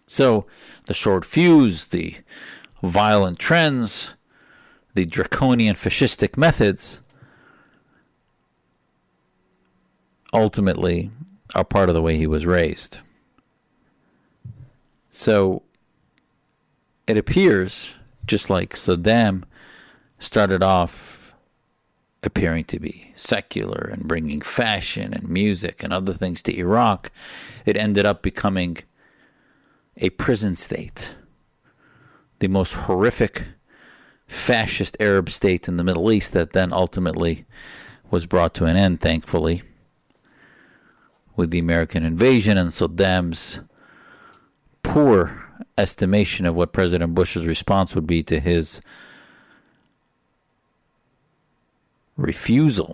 So, 0.07 0.45
the 0.85 0.93
short 0.93 1.25
fuse, 1.25 1.87
the 1.87 2.15
violent 2.81 3.39
trends, 3.39 4.09
the 4.93 5.05
draconian 5.05 5.75
fascistic 5.75 6.37
methods 6.37 7.01
ultimately 10.33 11.11
are 11.55 11.63
part 11.63 11.89
of 11.89 11.95
the 11.95 12.01
way 12.01 12.17
he 12.17 12.27
was 12.27 12.45
raised. 12.45 12.99
So, 15.11 15.63
it 17.07 17.17
appears, 17.17 17.91
just 18.27 18.49
like 18.49 18.75
Saddam 18.75 19.43
started 20.19 20.61
off 20.61 21.33
appearing 22.21 22.65
to 22.65 22.79
be 22.79 23.11
secular 23.15 23.89
and 23.91 24.07
bringing 24.07 24.41
fashion 24.41 25.13
and 25.13 25.27
music 25.27 25.83
and 25.83 25.91
other 25.91 26.13
things 26.13 26.41
to 26.43 26.57
Iraq, 26.57 27.11
it 27.65 27.77
ended 27.77 28.05
up 28.05 28.21
becoming 28.21 28.77
a 29.97 30.09
prison 30.11 30.55
state. 30.55 31.13
The 32.39 32.47
most 32.47 32.73
horrific 32.73 33.45
fascist 34.27 34.95
Arab 34.99 35.29
state 35.29 35.67
in 35.67 35.77
the 35.77 35.83
Middle 35.83 36.11
East 36.11 36.33
that 36.33 36.53
then 36.53 36.71
ultimately 36.71 37.45
was 38.11 38.25
brought 38.25 38.53
to 38.55 38.65
an 38.65 38.75
end, 38.75 39.01
thankfully, 39.01 39.63
with 41.39 41.51
the 41.51 41.59
American 41.59 42.03
invasion 42.03 42.57
and 42.57 42.67
Saddam's 42.67 43.61
poor 44.83 45.41
estimation 45.77 46.45
of 46.45 46.57
what 46.57 46.73
President 46.73 47.15
Bush's 47.15 47.45
response 47.45 47.95
would 47.95 48.05
be 48.05 48.21
to 48.23 48.41
his 48.41 48.81
refusal, 52.17 52.93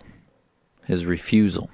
his 0.84 1.08
refusal, 1.08 1.72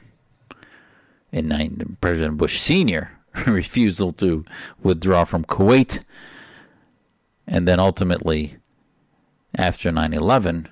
in 1.34 1.50
nine, 1.50 1.98
President 2.00 2.38
Bush 2.38 2.58
Sr. 2.58 3.12
refusal 3.46 4.14
to 4.14 4.46
withdraw 4.82 5.26
from 5.26 5.44
Kuwait, 5.44 6.02
and 7.48 7.68
then 7.68 7.82
ultimately, 7.82 8.56
after 9.56 9.92
9 9.92 10.14
11, 10.14 10.70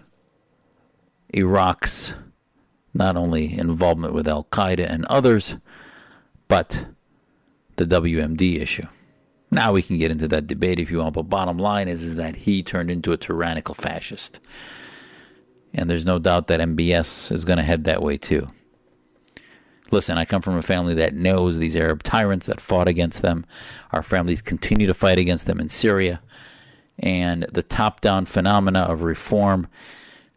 Iraq's 1.34 2.14
not 2.94 3.18
only 3.18 3.58
involvement 3.58 4.14
with 4.14 4.30
Al 4.30 4.46
Qaeda 4.46 4.90
and 4.90 5.04
others, 5.08 5.56
but 6.50 6.86
the 7.78 7.86
WMD 7.86 8.60
issue. 8.60 8.86
Now 9.52 9.72
we 9.72 9.82
can 9.82 9.98
get 9.98 10.12
into 10.12 10.28
that 10.28 10.48
debate 10.48 10.80
if 10.80 10.92
you 10.92 10.98
want, 10.98 11.16
but 11.16 11.24
bottom 11.24 11.58
line 11.58 11.88
is, 11.88 12.04
is 12.04 12.16
that 12.16 12.36
he 12.36 12.62
turned 12.62 12.92
into 12.92 13.14
a 13.14 13.18
tyrannical 13.18 13.74
fascist. 13.74 14.42
And 15.74 15.90
there's 15.90 16.06
no 16.06 16.20
doubt 16.20 16.48
that 16.48 16.60
MBS 16.60 17.32
is 17.32 17.46
going 17.46 17.58
to 17.58 17.64
head 17.64 17.86
that 17.86 18.02
way 18.02 18.18
too. 18.18 18.48
Listen, 19.92 20.18
I 20.18 20.26
come 20.26 20.42
from 20.42 20.58
a 20.58 20.62
family 20.62 20.94
that 20.96 21.16
knows 21.16 21.58
these 21.58 21.76
Arab 21.76 22.04
tyrants 22.04 22.46
that 22.46 22.62
fought 22.62 22.88
against 22.88 23.22
them. 23.22 23.46
Our 23.92 24.04
families 24.04 24.42
continue 24.42 24.86
to 24.88 24.94
fight 24.94 25.18
against 25.18 25.46
them 25.46 25.60
in 25.60 25.70
Syria. 25.70 26.22
And 27.00 27.44
the 27.52 27.64
top 27.64 28.02
down 28.02 28.26
phenomena 28.26 28.82
of 28.82 29.02
reform, 29.02 29.68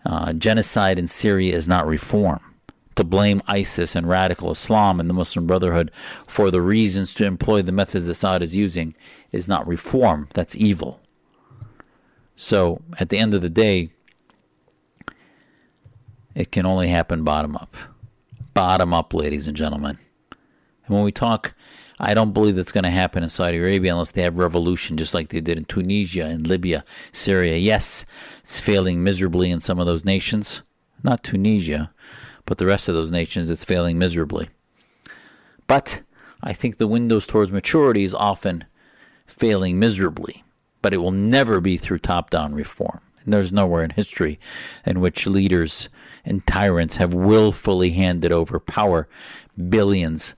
uh, 0.06 0.32
genocide 0.32 0.98
in 0.98 1.06
Syria 1.06 1.54
is 1.54 1.68
not 1.68 1.86
reform. 1.86 2.51
To 2.96 3.04
blame 3.04 3.40
ISIS 3.46 3.96
and 3.96 4.08
radical 4.08 4.50
Islam 4.50 5.00
and 5.00 5.08
the 5.08 5.14
Muslim 5.14 5.46
Brotherhood 5.46 5.90
for 6.26 6.50
the 6.50 6.60
reasons 6.60 7.14
to 7.14 7.24
employ 7.24 7.62
the 7.62 7.72
methods 7.72 8.08
Assad 8.08 8.42
is 8.42 8.54
using 8.54 8.94
is 9.30 9.48
not 9.48 9.66
reform. 9.66 10.28
That's 10.34 10.56
evil. 10.56 11.00
So 12.36 12.82
at 12.98 13.08
the 13.08 13.18
end 13.18 13.34
of 13.34 13.40
the 13.40 13.48
day, 13.50 13.92
it 16.34 16.52
can 16.52 16.66
only 16.66 16.88
happen 16.88 17.24
bottom 17.24 17.56
up. 17.56 17.76
Bottom 18.54 18.92
up, 18.92 19.14
ladies 19.14 19.46
and 19.46 19.56
gentlemen. 19.56 19.98
And 20.86 20.94
when 20.94 21.04
we 21.04 21.12
talk, 21.12 21.54
I 21.98 22.14
don't 22.14 22.32
believe 22.32 22.56
that's 22.56 22.72
going 22.72 22.84
to 22.84 22.90
happen 22.90 23.22
in 23.22 23.28
Saudi 23.28 23.58
Arabia 23.58 23.92
unless 23.92 24.10
they 24.10 24.22
have 24.22 24.36
revolution, 24.36 24.96
just 24.96 25.14
like 25.14 25.28
they 25.28 25.40
did 25.40 25.56
in 25.56 25.64
Tunisia 25.64 26.24
and 26.24 26.46
Libya, 26.46 26.84
Syria. 27.12 27.56
Yes, 27.56 28.04
it's 28.40 28.60
failing 28.60 29.04
miserably 29.04 29.50
in 29.50 29.60
some 29.60 29.78
of 29.78 29.86
those 29.86 30.04
nations. 30.04 30.62
Not 31.04 31.22
Tunisia, 31.22 31.92
but 32.46 32.58
the 32.58 32.66
rest 32.66 32.88
of 32.88 32.94
those 32.94 33.10
nations, 33.10 33.50
it's 33.50 33.64
failing 33.64 33.98
miserably. 33.98 34.48
But 35.66 36.02
I 36.42 36.52
think 36.52 36.76
the 36.76 36.86
windows 36.86 37.26
towards 37.26 37.52
maturity 37.52 38.04
is 38.04 38.14
often 38.14 38.64
failing 39.26 39.78
miserably, 39.78 40.44
but 40.82 40.92
it 40.92 40.98
will 40.98 41.12
never 41.12 41.60
be 41.60 41.76
through 41.76 41.98
top 41.98 42.30
down 42.30 42.54
reform. 42.54 43.00
And 43.24 43.32
there's 43.32 43.52
nowhere 43.52 43.84
in 43.84 43.90
history 43.90 44.40
in 44.84 45.00
which 45.00 45.26
leaders 45.26 45.88
and 46.24 46.46
tyrants 46.46 46.96
have 46.96 47.14
willfully 47.14 47.90
handed 47.90 48.32
over 48.32 48.58
power, 48.58 49.08
billions, 49.68 50.34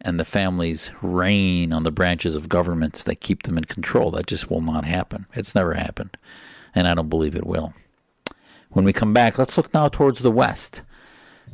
and 0.00 0.20
the 0.20 0.24
families 0.24 0.90
reign 1.02 1.72
on 1.72 1.82
the 1.82 1.90
branches 1.90 2.36
of 2.36 2.48
governments 2.48 3.04
that 3.04 3.20
keep 3.20 3.44
them 3.44 3.56
in 3.56 3.64
control. 3.64 4.10
That 4.10 4.26
just 4.26 4.50
will 4.50 4.60
not 4.60 4.84
happen. 4.84 5.26
It's 5.34 5.54
never 5.54 5.74
happened, 5.74 6.16
and 6.74 6.86
I 6.86 6.94
don't 6.94 7.08
believe 7.08 7.34
it 7.34 7.46
will. 7.46 7.72
When 8.70 8.84
we 8.84 8.92
come 8.92 9.12
back, 9.12 9.38
let's 9.38 9.56
look 9.56 9.72
now 9.72 9.88
towards 9.88 10.18
the 10.18 10.30
West, 10.30 10.82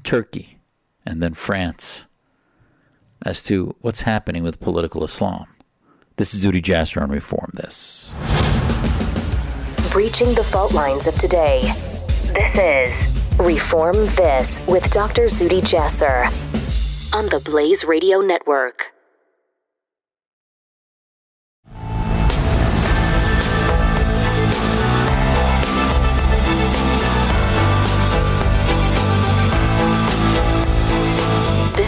Turkey, 0.05 0.59
and 1.07 1.23
then 1.23 1.35
France, 1.35 2.05
as 3.25 3.43
to 3.45 3.75
what's 3.81 4.03
happening 4.03 4.43
with 4.43 4.61
political 4.61 5.05
Islam. 5.05 5.47
This 6.17 6.35
is 6.35 6.45
Zuhdi 6.45 6.63
Jasser 6.63 7.01
on 7.01 7.11
Reform 7.11 7.51
This. 7.55 8.11
Breaching 9.91 10.35
the 10.35 10.45
fault 10.45 10.73
lines 10.73 11.07
of 11.07 11.15
today. 11.17 11.73
This 12.33 12.57
is 12.57 13.39
Reform 13.39 13.97
This 14.17 14.61
with 14.67 14.91
Dr. 14.91 15.27
Zuhdi 15.27 15.61
Jasser 15.61 16.27
on 17.15 17.27
the 17.27 17.41
Blaze 17.41 17.85
Radio 17.85 18.21
Network. 18.21 18.93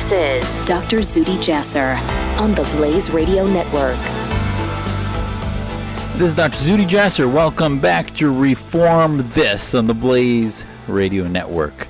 This 0.04 0.58
is 0.58 0.66
Dr. 0.66 0.98
Zuhdi 0.98 1.38
Jasser 1.38 1.96
on 2.38 2.54
the 2.54 2.62
Blaze 2.76 3.08
Radio 3.08 3.46
Network. 3.46 3.96
This 6.18 6.28
is 6.28 6.34
Dr. 6.34 6.58
Zuhdi 6.58 6.86
Jasser. 6.86 7.32
Welcome 7.32 7.80
back 7.80 8.14
to 8.16 8.30
Reform 8.30 9.26
This 9.30 9.74
on 9.74 9.86
the 9.86 9.94
Blaze 9.94 10.66
Radio 10.88 11.26
Network. 11.26 11.88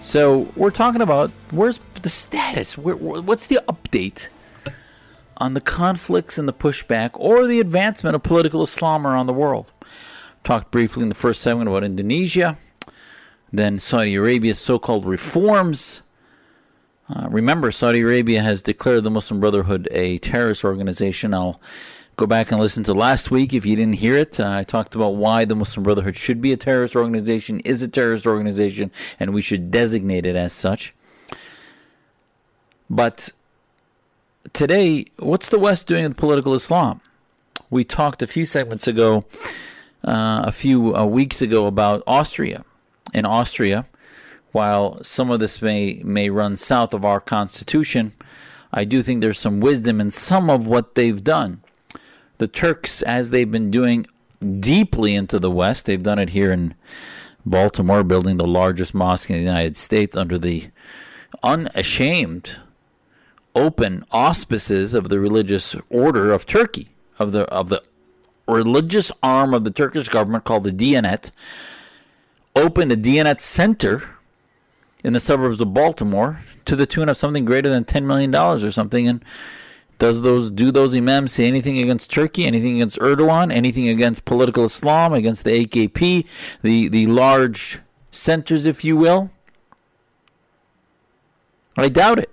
So 0.00 0.52
we're 0.56 0.72
talking 0.72 1.00
about 1.00 1.30
where's 1.52 1.78
the 2.02 2.08
status? 2.08 2.76
Where, 2.76 2.96
what's 2.96 3.46
the 3.46 3.60
update 3.68 4.26
on 5.36 5.54
the 5.54 5.60
conflicts 5.60 6.36
and 6.38 6.48
the 6.48 6.52
pushback 6.52 7.10
or 7.14 7.46
the 7.46 7.60
advancement 7.60 8.16
of 8.16 8.24
political 8.24 8.64
Islam 8.64 9.06
around 9.06 9.26
the 9.28 9.32
world? 9.32 9.70
Talked 10.42 10.72
briefly 10.72 11.04
in 11.04 11.08
the 11.08 11.14
first 11.14 11.40
segment 11.40 11.68
about 11.68 11.84
Indonesia, 11.84 12.58
then 13.52 13.78
Saudi 13.78 14.16
Arabia's 14.16 14.58
so-called 14.58 15.06
reforms. 15.06 16.00
Uh, 17.08 17.28
remember, 17.30 17.70
Saudi 17.70 18.00
Arabia 18.00 18.42
has 18.42 18.62
declared 18.62 19.04
the 19.04 19.10
Muslim 19.10 19.40
Brotherhood 19.40 19.88
a 19.90 20.18
terrorist 20.18 20.64
organization. 20.64 21.34
I'll 21.34 21.60
Go 22.16 22.26
back 22.26 22.52
and 22.52 22.60
listen 22.60 22.84
to 22.84 22.94
last 22.94 23.32
week 23.32 23.52
if 23.52 23.66
you 23.66 23.74
didn't 23.74 23.94
hear 23.94 24.16
it. 24.16 24.38
Uh, 24.38 24.48
I 24.48 24.62
talked 24.62 24.94
about 24.94 25.16
why 25.16 25.44
the 25.44 25.56
Muslim 25.56 25.82
Brotherhood 25.82 26.14
should 26.14 26.40
be 26.40 26.52
a 26.52 26.56
terrorist 26.56 26.94
organization, 26.94 27.58
is 27.60 27.82
a 27.82 27.88
terrorist 27.88 28.24
organization, 28.24 28.92
and 29.18 29.34
we 29.34 29.42
should 29.42 29.72
designate 29.72 30.24
it 30.24 30.36
as 30.36 30.52
such. 30.52 30.94
But 32.88 33.30
today, 34.52 35.06
what's 35.16 35.48
the 35.48 35.58
West 35.58 35.88
doing 35.88 36.04
with 36.04 36.16
political 36.16 36.54
Islam? 36.54 37.00
We 37.68 37.82
talked 37.82 38.22
a 38.22 38.28
few 38.28 38.46
segments 38.46 38.86
ago, 38.86 39.24
uh, 40.04 40.44
a 40.46 40.52
few 40.52 40.94
uh, 40.94 41.04
weeks 41.04 41.42
ago, 41.42 41.66
about 41.66 42.04
Austria. 42.06 42.64
In 43.12 43.26
Austria, 43.26 43.86
while 44.54 45.02
some 45.02 45.32
of 45.32 45.40
this 45.40 45.60
may 45.60 46.00
may 46.04 46.30
run 46.30 46.54
south 46.54 46.94
of 46.94 47.04
our 47.04 47.20
constitution, 47.20 48.12
I 48.72 48.84
do 48.84 49.02
think 49.02 49.20
there's 49.20 49.38
some 49.38 49.58
wisdom 49.58 50.00
in 50.00 50.12
some 50.12 50.48
of 50.48 50.66
what 50.66 50.94
they've 50.94 51.22
done. 51.22 51.60
The 52.38 52.46
Turks, 52.46 53.02
as 53.02 53.30
they've 53.30 53.50
been 53.50 53.72
doing 53.72 54.06
deeply 54.60 55.16
into 55.16 55.40
the 55.40 55.50
West, 55.50 55.86
they've 55.86 56.02
done 56.02 56.20
it 56.20 56.30
here 56.30 56.52
in 56.52 56.74
Baltimore, 57.44 58.04
building 58.04 58.36
the 58.36 58.46
largest 58.46 58.94
mosque 58.94 59.28
in 59.28 59.36
the 59.36 59.42
United 59.42 59.76
States 59.76 60.16
under 60.16 60.38
the 60.38 60.68
unashamed, 61.42 62.56
open 63.56 64.04
auspices 64.12 64.94
of 64.94 65.08
the 65.08 65.18
religious 65.18 65.74
order 65.90 66.32
of 66.32 66.46
Turkey, 66.46 66.90
of 67.18 67.32
the 67.32 67.42
of 67.46 67.70
the 67.70 67.82
religious 68.46 69.10
arm 69.20 69.52
of 69.52 69.64
the 69.64 69.72
Turkish 69.72 70.08
government 70.08 70.44
called 70.44 70.62
the 70.62 70.70
Diyanet, 70.70 71.32
opened 72.54 72.92
a 72.92 72.96
Diyanet 72.96 73.40
center 73.40 74.13
in 75.04 75.12
the 75.12 75.20
suburbs 75.20 75.60
of 75.60 75.74
Baltimore 75.74 76.40
to 76.64 76.74
the 76.74 76.86
tune 76.86 77.08
of 77.08 77.16
something 77.16 77.44
greater 77.44 77.68
than 77.68 77.84
ten 77.84 78.06
million 78.06 78.30
dollars 78.30 78.64
or 78.64 78.72
something, 78.72 79.06
and 79.06 79.24
does 79.98 80.22
those 80.22 80.50
do 80.50 80.72
those 80.72 80.94
imams 80.94 81.32
say 81.32 81.46
anything 81.46 81.78
against 81.78 82.10
Turkey, 82.10 82.46
anything 82.46 82.76
against 82.76 82.98
Erdogan, 82.98 83.52
anything 83.52 83.88
against 83.88 84.24
political 84.24 84.64
Islam, 84.64 85.12
against 85.12 85.44
the 85.44 85.66
AKP, 85.66 86.26
the 86.62 86.88
the 86.88 87.06
large 87.06 87.78
centers, 88.10 88.64
if 88.64 88.84
you 88.84 88.96
will? 88.96 89.30
I 91.76 91.88
doubt 91.88 92.18
it. 92.18 92.30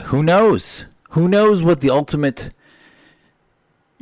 Who 0.00 0.22
knows? 0.22 0.84
Who 1.10 1.28
knows 1.28 1.62
what 1.62 1.80
the 1.80 1.90
ultimate 1.90 2.50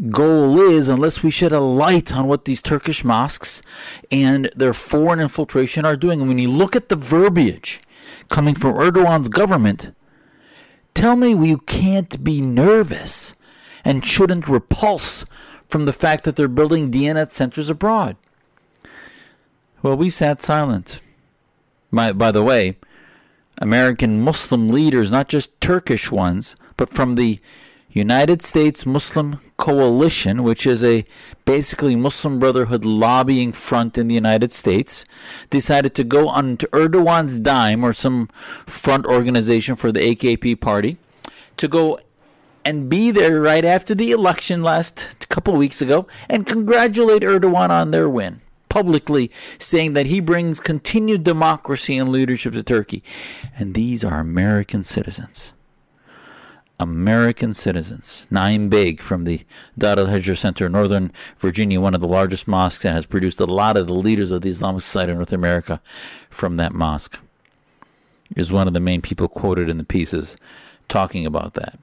goal 0.09 0.59
is 0.59 0.89
unless 0.89 1.23
we 1.23 1.31
shed 1.31 1.53
a 1.53 1.61
light 1.61 2.15
on 2.15 2.27
what 2.27 2.45
these 2.45 2.63
Turkish 2.63 3.05
mosques 3.05 3.63
and 4.11 4.51
their 4.57 4.73
foreign 4.73 5.21
infiltration 5.21 5.85
are 5.85 5.97
doing. 5.97 6.21
And 6.21 6.29
when 6.29 6.39
you 6.39 6.51
look 6.51 6.75
at 6.75 6.89
the 6.89 6.97
verbiage, 6.97 7.81
coming 8.29 8.55
from 8.55 8.75
Erdogan's 8.75 9.29
government, 9.29 9.95
tell 10.95 11.17
me 11.17 11.31
you 11.31 11.59
can't 11.59 12.23
be 12.25 12.41
nervous 12.41 13.35
and 13.85 14.05
shouldn't 14.05 14.49
repulse 14.49 15.25
from 15.69 15.85
the 15.85 15.93
fact 15.93 16.25
that 16.25 16.37
they're 16.37 16.49
building 16.49 16.91
Diyanet 16.91 17.31
centers 17.31 17.69
abroad. 17.69 18.17
Well, 19.83 19.97
we 19.97 20.11
sat 20.11 20.43
silent. 20.43 21.01
By, 21.93 22.13
by 22.13 22.31
the 22.31 22.43
way, 22.43 22.77
American 23.59 24.21
Muslim 24.21 24.69
leaders, 24.69 25.11
not 25.11 25.29
just 25.29 25.61
Turkish 25.61 26.11
ones, 26.11 26.55
but 26.77 26.91
from 26.91 27.15
the 27.15 27.41
United 27.93 28.41
States 28.41 28.87
Muslim 28.87 29.41
Coalition, 29.57 30.43
which 30.43 30.67
is 30.67 30.85
a 30.85 31.05
basically 31.45 31.97
Muslim 31.97 32.39
Brotherhood 32.39 32.85
lobbying 32.85 33.53
front 33.53 33.99
in 33.99 34.07
the 34.07 34.15
United 34.15 34.53
States, 34.53 35.05
decided 35.51 35.95
to 35.97 36.05
go 36.05 36.29
on 36.29 36.57
to 36.59 36.67
Erdogan's 36.69 37.41
dime 37.41 37.85
or 37.85 37.93
some 37.93 38.29
front 38.67 39.07
organization 39.07 39.75
for 39.75 39.91
the 39.91 40.01
AKP 40.01 40.61
party 40.61 40.99
to 41.57 41.67
go 41.67 41.99
and 42.65 42.89
be 42.89 43.11
there 43.11 43.41
right 43.41 43.65
after 43.65 43.95
the 43.95 44.13
election 44.13 44.63
last 44.63 45.29
couple 45.29 45.55
weeks 45.57 45.83
ago 45.83 46.07
and 46.29 46.47
congratulate 46.47 47.23
Erdogan 47.23 47.71
on 47.71 47.91
their 47.91 48.09
win 48.09 48.41
publicly 48.69 49.31
saying 49.59 49.95
that 49.95 50.07
he 50.07 50.21
brings 50.21 50.61
continued 50.61 51.25
democracy 51.25 51.99
and 51.99 52.11
leadership 52.11 52.53
to 52.53 52.63
Turkey. 52.63 53.03
And 53.59 53.75
these 53.75 54.05
are 54.05 54.21
American 54.21 54.85
citizens. 54.85 55.53
American 56.81 57.55
citizens. 57.55 58.27
Naeem 58.33 58.71
Baig 58.71 59.01
from 59.01 59.25
the 59.25 59.43
Dar 59.77 59.99
al 59.99 60.07
Hijra 60.07 60.37
Center 60.37 60.67
in 60.67 60.73
Northern 60.73 61.13
Virginia, 61.39 61.79
one 61.79 61.95
of 61.95 62.01
the 62.01 62.09
largest 62.09 62.49
mosques, 62.49 62.87
and 62.87 62.95
has 62.95 63.05
produced 63.05 63.39
a 63.39 63.45
lot 63.45 63.77
of 63.77 63.87
the 63.87 63.93
leaders 63.93 64.31
of 64.31 64.41
the 64.41 64.49
Islamic 64.49 64.83
Society 64.83 65.13
of 65.13 65.19
North 65.19 65.33
America 65.35 65.79
from 66.31 66.57
that 66.57 66.73
mosque. 66.73 67.19
Is 68.35 68.51
one 68.51 68.67
of 68.67 68.75
the 68.75 68.81
main 68.81 69.03
people 69.03 69.29
quoted 69.29 69.69
in 69.69 69.77
the 69.77 69.85
pieces 69.85 70.37
talking 70.89 71.27
about 71.27 71.55
that. 71.55 71.79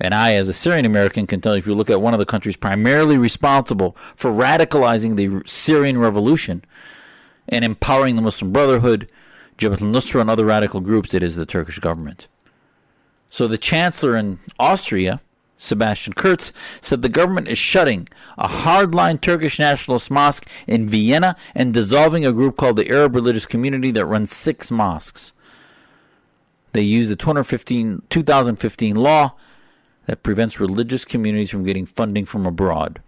And 0.00 0.14
I, 0.14 0.34
as 0.34 0.48
a 0.48 0.52
Syrian 0.52 0.86
American, 0.86 1.26
can 1.26 1.40
tell 1.40 1.54
you 1.54 1.58
if 1.58 1.66
you 1.66 1.74
look 1.74 1.90
at 1.90 2.00
one 2.00 2.14
of 2.14 2.20
the 2.20 2.26
countries 2.26 2.56
primarily 2.56 3.18
responsible 3.18 3.96
for 4.16 4.30
radicalizing 4.30 5.16
the 5.16 5.42
Syrian 5.44 5.98
revolution 5.98 6.64
and 7.48 7.64
empowering 7.64 8.16
the 8.16 8.22
Muslim 8.22 8.52
Brotherhood, 8.52 9.12
Jabhat 9.58 9.82
al 9.82 9.88
Nusra, 9.88 10.20
and 10.20 10.30
other 10.30 10.44
radical 10.44 10.80
groups, 10.80 11.12
it 11.12 11.22
is 11.22 11.36
the 11.36 11.44
Turkish 11.44 11.78
government. 11.80 12.28
So 13.30 13.46
the 13.46 13.58
chancellor 13.58 14.16
in 14.16 14.38
Austria, 14.58 15.20
Sebastian 15.58 16.14
Kurz, 16.14 16.52
said 16.80 17.02
the 17.02 17.08
government 17.08 17.48
is 17.48 17.58
shutting 17.58 18.08
a 18.36 18.48
hardline 18.48 19.20
Turkish 19.20 19.58
nationalist 19.58 20.10
mosque 20.10 20.48
in 20.66 20.88
Vienna 20.88 21.36
and 21.54 21.74
dissolving 21.74 22.24
a 22.24 22.32
group 22.32 22.56
called 22.56 22.76
the 22.76 22.88
Arab 22.90 23.14
Religious 23.14 23.46
Community 23.46 23.90
that 23.90 24.06
runs 24.06 24.32
six 24.32 24.70
mosques. 24.70 25.32
They 26.72 26.82
use 26.82 27.08
the 27.08 27.16
2015 27.16 28.96
law 28.96 29.34
that 30.06 30.22
prevents 30.22 30.60
religious 30.60 31.04
communities 31.04 31.50
from 31.50 31.64
getting 31.64 31.86
funding 31.86 32.24
from 32.24 32.46
abroad. 32.46 33.00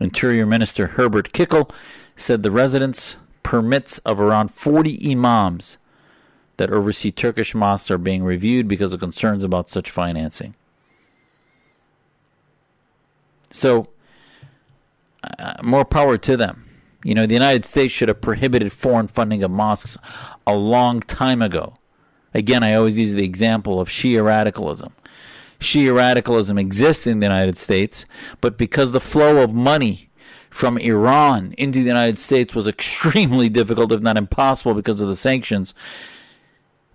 Interior 0.00 0.46
Minister 0.46 0.86
Herbert 0.88 1.32
Kickl 1.32 1.70
said 2.16 2.42
the 2.42 2.50
residence 2.50 3.16
permits 3.42 3.98
of 3.98 4.18
around 4.18 4.48
40 4.50 5.12
imams 5.12 5.78
that 6.60 6.70
oversee 6.70 7.10
Turkish 7.10 7.54
mosques 7.54 7.90
are 7.90 7.98
being 7.98 8.22
reviewed 8.22 8.68
because 8.68 8.92
of 8.92 9.00
concerns 9.00 9.42
about 9.42 9.70
such 9.70 9.90
financing. 9.90 10.54
So, 13.50 13.88
uh, 15.24 15.54
more 15.62 15.86
power 15.86 16.18
to 16.18 16.36
them. 16.36 16.66
You 17.02 17.14
know, 17.14 17.26
the 17.26 17.34
United 17.34 17.64
States 17.64 17.94
should 17.94 18.08
have 18.08 18.20
prohibited 18.20 18.72
foreign 18.72 19.08
funding 19.08 19.42
of 19.42 19.50
mosques 19.50 19.96
a 20.46 20.54
long 20.54 21.00
time 21.00 21.40
ago. 21.40 21.74
Again, 22.34 22.62
I 22.62 22.74
always 22.74 22.98
use 22.98 23.12
the 23.12 23.24
example 23.24 23.80
of 23.80 23.88
Shia 23.88 24.22
radicalism. 24.22 24.92
Shia 25.60 25.96
radicalism 25.96 26.58
exists 26.58 27.06
in 27.06 27.20
the 27.20 27.26
United 27.26 27.56
States, 27.56 28.04
but 28.42 28.58
because 28.58 28.92
the 28.92 29.00
flow 29.00 29.42
of 29.42 29.54
money 29.54 30.10
from 30.50 30.76
Iran 30.76 31.54
into 31.56 31.78
the 31.80 31.88
United 31.88 32.18
States 32.18 32.54
was 32.54 32.68
extremely 32.68 33.48
difficult, 33.58 33.92
if 33.92 34.00
not 34.02 34.18
impossible, 34.18 34.74
because 34.74 35.00
of 35.00 35.08
the 35.08 35.16
sanctions, 35.16 35.74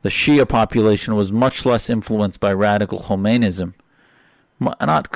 the 0.05 0.11
Shia 0.11 0.47
population 0.47 1.15
was 1.15 1.33
much 1.33 1.65
less 1.65 1.89
influenced 1.89 2.39
by 2.39 2.53
radical 2.53 2.99
Khomeinism, 2.99 3.73
not 4.59 5.15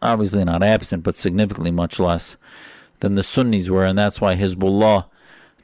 obviously 0.00 0.44
not 0.44 0.62
absent, 0.62 1.02
but 1.02 1.16
significantly 1.16 1.72
much 1.72 1.98
less 1.98 2.36
than 3.00 3.16
the 3.16 3.24
Sunnis 3.24 3.68
were, 3.68 3.84
and 3.84 3.98
that's 3.98 4.20
why 4.20 4.36
Hezbollah 4.36 5.06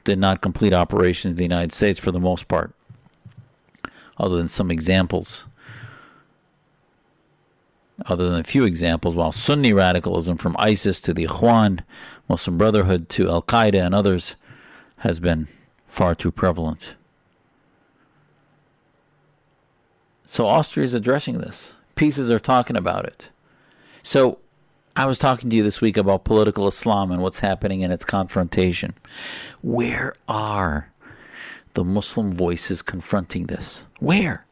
did 0.03 0.19
not 0.19 0.41
complete 0.41 0.73
operations 0.73 1.31
in 1.31 1.37
the 1.37 1.45
United 1.45 1.71
States 1.71 1.97
for 1.97 2.11
the 2.11 2.19
most 2.19 2.49
part, 2.49 2.75
other 4.17 4.35
than 4.35 4.49
some 4.49 4.69
examples. 4.69 5.45
other 8.07 8.29
than 8.29 8.41
a 8.41 8.43
few 8.43 8.65
examples, 8.65 9.15
while 9.15 9.31
Sunni 9.31 9.71
radicalism 9.71 10.35
from 10.35 10.57
ISIS 10.59 10.99
to 10.99 11.13
the 11.13 11.27
Ikhwan, 11.27 11.79
Muslim 12.27 12.57
Brotherhood 12.57 13.07
to 13.09 13.29
Al 13.29 13.41
Qaeda 13.41 13.85
and 13.85 13.95
others 13.95 14.35
has 14.97 15.21
been 15.21 15.47
far 15.87 16.13
too 16.13 16.29
prevalent. 16.29 16.95
So 20.25 20.47
Austria 20.47 20.85
is 20.85 20.93
addressing 20.93 21.39
this. 21.39 21.73
Pieces 21.95 22.31
are 22.31 22.39
talking 22.39 22.75
about 22.75 23.05
it. 23.05 23.29
So 24.01 24.39
I 24.95 25.05
was 25.05 25.17
talking 25.17 25.49
to 25.49 25.55
you 25.55 25.63
this 25.63 25.81
week 25.81 25.97
about 25.97 26.23
political 26.23 26.67
Islam 26.67 27.11
and 27.11 27.21
what's 27.21 27.39
happening 27.39 27.81
in 27.81 27.91
its 27.91 28.05
confrontation. 28.05 28.93
Where 29.61 30.13
are 30.27 30.91
the 31.73 31.83
Muslim 31.83 32.33
voices 32.33 32.81
confronting 32.81 33.47
this? 33.47 33.85
Where? 33.99 34.45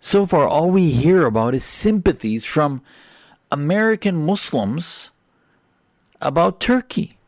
So 0.00 0.26
far, 0.26 0.48
all 0.48 0.70
we 0.70 0.90
hear 0.90 1.26
about 1.26 1.54
is 1.54 1.62
sympathies 1.62 2.44
from 2.44 2.82
American 3.50 4.24
Muslims 4.24 5.10
about 6.20 6.60
Turkey. 6.60 7.18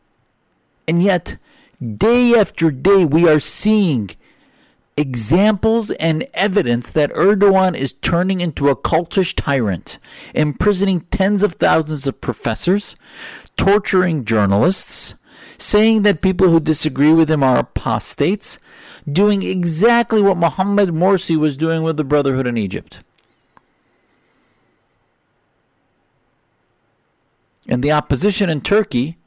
And 0.87 1.01
yet, 1.01 1.37
day 1.97 2.33
after 2.35 2.71
day, 2.71 3.05
we 3.05 3.29
are 3.29 3.39
seeing 3.39 4.11
examples 4.95 5.91
and 5.91 6.27
evidence 6.33 6.91
that 6.91 7.11
Erdogan 7.13 7.75
is 7.75 7.93
turning 7.93 8.41
into 8.41 8.69
a 8.69 8.75
cultish 8.75 9.33
tyrant, 9.35 9.99
imprisoning 10.33 11.01
tens 11.11 11.43
of 11.43 11.53
thousands 11.53 12.07
of 12.07 12.21
professors, 12.21 12.95
torturing 13.57 14.25
journalists, 14.25 15.15
saying 15.57 16.03
that 16.03 16.21
people 16.21 16.49
who 16.49 16.59
disagree 16.59 17.13
with 17.13 17.29
him 17.29 17.43
are 17.43 17.59
apostates, 17.59 18.57
doing 19.11 19.43
exactly 19.43 20.21
what 20.21 20.37
Mohammed 20.37 20.89
Morsi 20.89 21.37
was 21.37 21.57
doing 21.57 21.83
with 21.83 21.97
the 21.97 22.03
Brotherhood 22.03 22.47
in 22.47 22.57
Egypt. 22.57 22.99
And 27.67 27.83
the 27.83 27.91
opposition 27.91 28.49
in 28.49 28.61
Turkey 28.61 29.17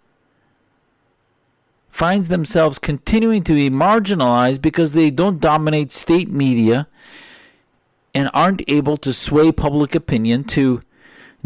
finds 1.96 2.28
themselves 2.28 2.78
continuing 2.78 3.42
to 3.42 3.54
be 3.54 3.70
marginalized 3.70 4.60
because 4.60 4.92
they 4.92 5.10
don't 5.10 5.40
dominate 5.40 5.90
state 5.90 6.30
media 6.30 6.86
and 8.14 8.28
aren't 8.34 8.62
able 8.68 8.98
to 8.98 9.14
sway 9.14 9.50
public 9.50 9.94
opinion 9.94 10.44
to 10.44 10.78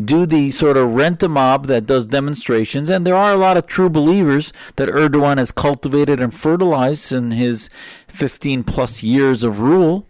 do 0.05 0.27
the 0.27 0.51
sort 0.51 0.77
of 0.77 0.93
rent 0.93 1.23
a 1.23 1.29
mob 1.29 1.67
that 1.69 1.87
does 1.87 2.09
demonstrations. 2.09 2.89
And 2.89 3.07
there 3.07 3.15
are 3.15 3.33
a 3.33 3.37
lot 3.37 3.57
of 3.57 3.69
true 3.69 3.89
believers 3.89 4.53
that 4.75 4.89
Erdogan 4.89 5.39
has 5.39 5.53
cultivated 5.53 6.21
and 6.21 6.35
fertilized 6.35 7.13
in 7.13 7.31
his 7.31 7.71
15 8.09 8.65
plus 8.65 9.05
years 9.05 9.45
of 9.45 9.61
rule. 9.61 10.05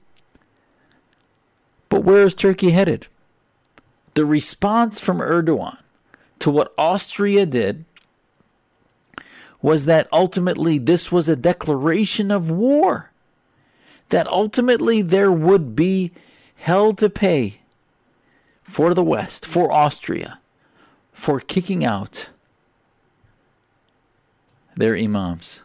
But 1.91 2.03
where 2.03 2.23
is 2.23 2.35
Turkey 2.35 2.71
headed? 2.71 3.09
The 4.15 4.25
response 4.25 5.01
from 5.01 5.19
Erdogan 5.19 5.77
to 6.39 6.51
what 6.51 6.73
Austria 6.79 7.45
did 7.45 7.85
was 9.63 9.85
that 9.87 10.09
ultimately 10.13 10.79
this 10.79 11.13
was 11.13 11.29
a 11.29 11.37
declaration 11.37 12.31
of 12.31 12.51
war. 12.51 13.11
That 14.09 14.27
ultimately 14.29 15.03
there 15.03 15.31
would 15.31 15.77
be 15.77 16.13
hell 16.57 16.93
to 16.95 17.09
pay 17.09 17.61
for 18.63 18.95
the 18.95 19.05
West, 19.05 19.45
for 19.45 19.73
Austria, 19.73 20.39
for 21.13 21.41
kicking 21.41 21.85
out 21.85 22.29
their 24.77 24.97
imams. 24.97 25.61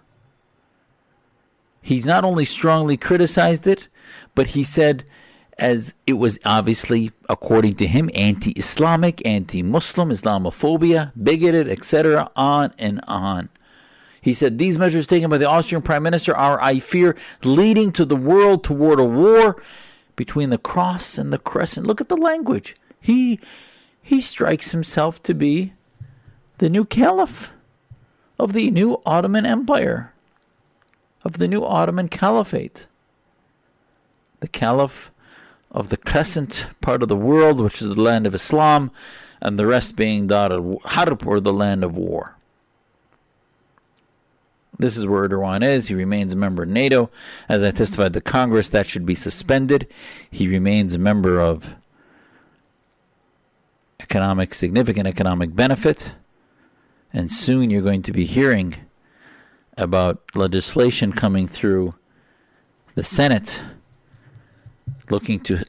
He's 1.82 2.06
not 2.06 2.24
only 2.24 2.46
strongly 2.46 2.98
criticized 2.98 3.68
it, 3.68 3.88
but 4.34 4.48
he 4.48 4.64
said, 4.64 5.06
as 5.58 5.94
it 6.06 6.14
was 6.14 6.40
obviously, 6.44 7.12
according 7.30 7.74
to 7.74 7.88
him, 7.88 8.10
anti 8.14 8.52
Islamic, 8.52 9.26
anti 9.26 9.62
Muslim, 9.62 10.10
Islamophobia, 10.10 11.12
bigoted, 11.22 11.70
etc., 11.70 12.30
on 12.36 12.74
and 12.78 13.02
on. 13.08 13.50
He 14.26 14.34
said, 14.34 14.58
These 14.58 14.80
measures 14.80 15.06
taken 15.06 15.30
by 15.30 15.38
the 15.38 15.48
Austrian 15.48 15.84
Prime 15.84 16.02
Minister 16.02 16.36
are, 16.36 16.60
I 16.60 16.80
fear, 16.80 17.16
leading 17.44 17.92
to 17.92 18.06
the 18.06 18.16
world 18.16 18.64
toward 18.64 19.00
a 19.00 19.04
war 19.04 19.62
between 20.16 20.50
the 20.50 20.58
cross 20.58 21.20
and 21.20 21.32
the 21.32 21.38
crescent. 21.38 21.86
Look 21.86 22.02
at 22.02 22.10
the 22.10 22.18
language. 22.18 22.76
He 23.00 23.40
he 24.02 24.22
strikes 24.22 24.72
himself 24.72 25.22
to 25.22 25.36
be 25.36 25.74
the 26.58 26.72
new 26.72 26.86
caliph 26.86 27.52
of 28.40 28.54
the 28.54 28.72
new 28.72 29.00
Ottoman 29.06 29.46
Empire, 29.46 30.12
of 31.24 31.34
the 31.34 31.48
new 31.48 31.64
Ottoman 31.64 32.10
Caliphate. 32.10 32.88
The 34.40 34.48
caliph 34.48 35.12
of 35.70 35.90
the 35.90 35.98
crescent 35.98 36.66
part 36.82 37.04
of 37.04 37.10
the 37.10 37.16
world, 37.16 37.60
which 37.60 37.80
is 37.80 37.90
the 37.90 38.02
land 38.02 38.26
of 38.26 38.34
Islam, 38.34 38.90
and 39.40 39.60
the 39.60 39.68
rest 39.68 39.96
being 39.96 40.26
the 40.26 40.80
Harb, 40.86 41.28
or 41.28 41.40
the 41.40 41.54
land 41.54 41.84
of 41.84 41.96
war. 41.96 42.35
This 44.78 44.98
is 44.98 45.08
where 45.08 45.28
Erdogan 45.28 45.64
is. 45.64 45.88
He 45.88 45.96
remains 45.96 46.34
a 46.34 46.36
member 46.36 46.64
of 46.64 46.70
NATO. 46.70 47.10
As 47.48 47.64
I 47.64 47.72
testified 47.72 48.14
to 48.14 48.22
Congress, 48.22 48.70
that 48.70 48.88
should 48.88 49.06
be 49.06 49.16
suspended. 49.16 49.88
He 50.30 50.48
remains 50.48 50.94
a 50.94 51.00
member 51.00 51.40
of 51.40 51.76
economic, 54.00 54.54
significant 54.54 55.08
economic 55.08 55.56
benefit. 55.56 56.16
And 57.14 57.32
soon 57.32 57.70
you're 57.70 57.82
going 57.82 58.02
to 58.04 58.12
be 58.12 58.26
hearing 58.26 58.76
about 59.78 60.22
legislation 60.36 61.14
coming 61.14 61.48
through 61.48 61.96
the 62.96 63.04
Senate 63.04 63.62
looking 65.10 65.40
to 65.42 65.64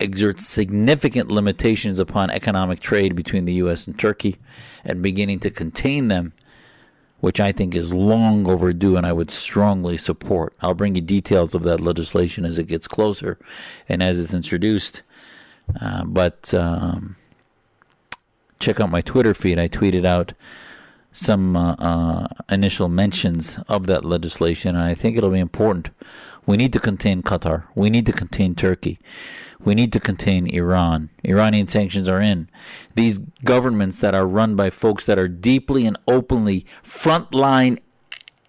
exert 0.00 0.38
significant 0.38 1.30
limitations 1.30 1.98
upon 1.98 2.30
economic 2.30 2.80
trade 2.80 3.16
between 3.16 3.44
the 3.44 3.54
U.S. 3.54 3.86
and 3.86 3.98
Turkey 3.98 4.36
and 4.84 5.02
beginning 5.02 5.40
to 5.40 5.50
contain 5.50 6.08
them 6.08 6.32
which 7.20 7.40
I 7.40 7.52
think 7.52 7.74
is 7.74 7.92
long 7.92 8.48
overdue 8.48 8.96
and 8.96 9.06
I 9.06 9.12
would 9.12 9.30
strongly 9.30 9.96
support. 9.96 10.54
I'll 10.60 10.74
bring 10.74 10.94
you 10.94 11.00
details 11.00 11.54
of 11.54 11.62
that 11.64 11.80
legislation 11.80 12.44
as 12.44 12.58
it 12.58 12.68
gets 12.68 12.86
closer 12.86 13.38
and 13.88 14.02
as 14.02 14.20
it's 14.20 14.34
introduced. 14.34 15.02
Uh, 15.80 16.04
but 16.04 16.54
um, 16.54 17.16
check 18.60 18.80
out 18.80 18.90
my 18.90 19.00
Twitter 19.00 19.34
feed. 19.34 19.58
I 19.58 19.68
tweeted 19.68 20.04
out 20.04 20.32
some 21.12 21.56
uh, 21.56 21.74
uh, 21.74 22.28
initial 22.50 22.88
mentions 22.88 23.58
of 23.68 23.86
that 23.86 24.04
legislation, 24.04 24.76
and 24.76 24.84
I 24.84 24.94
think 24.94 25.16
it'll 25.16 25.30
be 25.30 25.40
important. 25.40 25.90
We 26.46 26.56
need 26.56 26.72
to 26.74 26.80
contain 26.80 27.22
Qatar. 27.22 27.64
We 27.74 27.90
need 27.90 28.06
to 28.06 28.12
contain 28.12 28.54
Turkey. 28.54 28.98
We 29.68 29.74
need 29.74 29.92
to 29.92 30.00
contain 30.00 30.46
Iran. 30.46 31.10
Iranian 31.24 31.66
sanctions 31.66 32.08
are 32.08 32.22
in. 32.22 32.48
These 32.94 33.18
governments 33.44 33.98
that 33.98 34.14
are 34.14 34.26
run 34.26 34.56
by 34.56 34.70
folks 34.70 35.04
that 35.04 35.18
are 35.18 35.28
deeply 35.28 35.84
and 35.84 35.98
openly 36.08 36.64
frontline 36.82 37.76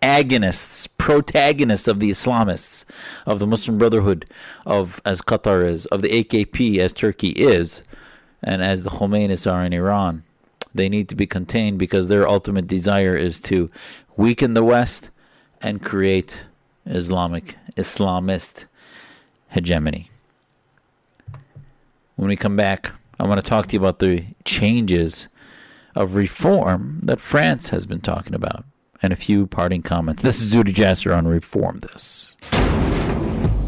agonists, 0.01 0.88
protagonists 0.97 1.89
of 1.89 1.99
the 1.99 2.10
Islamists, 2.10 2.86
of 3.25 3.39
the 3.39 3.47
Muslim 3.47 3.77
Brotherhood, 3.77 4.27
of 4.65 5.01
as 5.03 5.19
Qatar 5.19 5.69
is, 5.69 5.86
of 5.88 6.01
the 6.03 6.23
AKP 6.23 6.77
as 6.77 6.93
Turkey 6.93 7.32
is, 7.32 7.84
and 8.41 8.63
as 8.63 8.84
the 8.84 8.89
Khomeinis 8.89 9.45
are 9.51 9.65
in 9.65 9.73
Iran. 9.73 10.23
They 10.73 10.88
need 10.88 11.10
to 11.10 11.15
be 11.15 11.27
contained 11.27 11.79
because 11.79 12.08
their 12.08 12.29
ultimate 12.29 12.67
desire 12.67 13.17
is 13.17 13.41
to 13.41 13.69
weaken 14.15 14.53
the 14.53 14.63
West 14.63 15.12
and 15.62 15.84
create 15.84 16.45
Islamic 16.86 17.58
Islamist 17.75 18.63
hegemony. 19.49 20.09
When 22.19 22.27
we 22.27 22.36
come 22.36 22.58
back, 22.58 22.91
I 23.17 23.25
want 23.25 23.41
to 23.41 23.49
talk 23.49 23.67
to 23.67 23.73
you 23.73 23.79
about 23.79 23.99
the 23.99 24.25
changes 24.43 25.29
of 25.95 26.15
reform 26.15 26.99
that 27.03 27.21
France 27.21 27.69
has 27.69 27.86
been 27.86 28.01
talking 28.01 28.36
about 28.36 28.65
and 29.01 29.13
a 29.13 29.15
few 29.15 29.47
parting 29.47 29.84
comments. 29.84 30.21
This 30.21 30.41
is 30.41 30.53
Zuhdi 30.53 30.73
Jasser 30.73 31.15
on 31.15 31.29
Reform 31.29 31.79
This. 31.79 32.36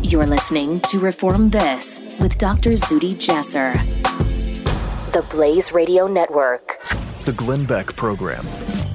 You're 0.02 0.28
listening 0.28 0.82
to 0.82 1.00
Reform 1.00 1.50
This 1.50 2.18
with 2.20 2.38
Dr. 2.38 2.72
Zuhdi 2.72 3.16
Jasser, 3.16 3.72
the 5.14 5.22
Blaze 5.34 5.72
Radio 5.72 6.08
Network. 6.08 6.84
The 7.24 7.32
Glenn 7.32 7.64
Beck 7.64 7.96
Program. 7.96 8.46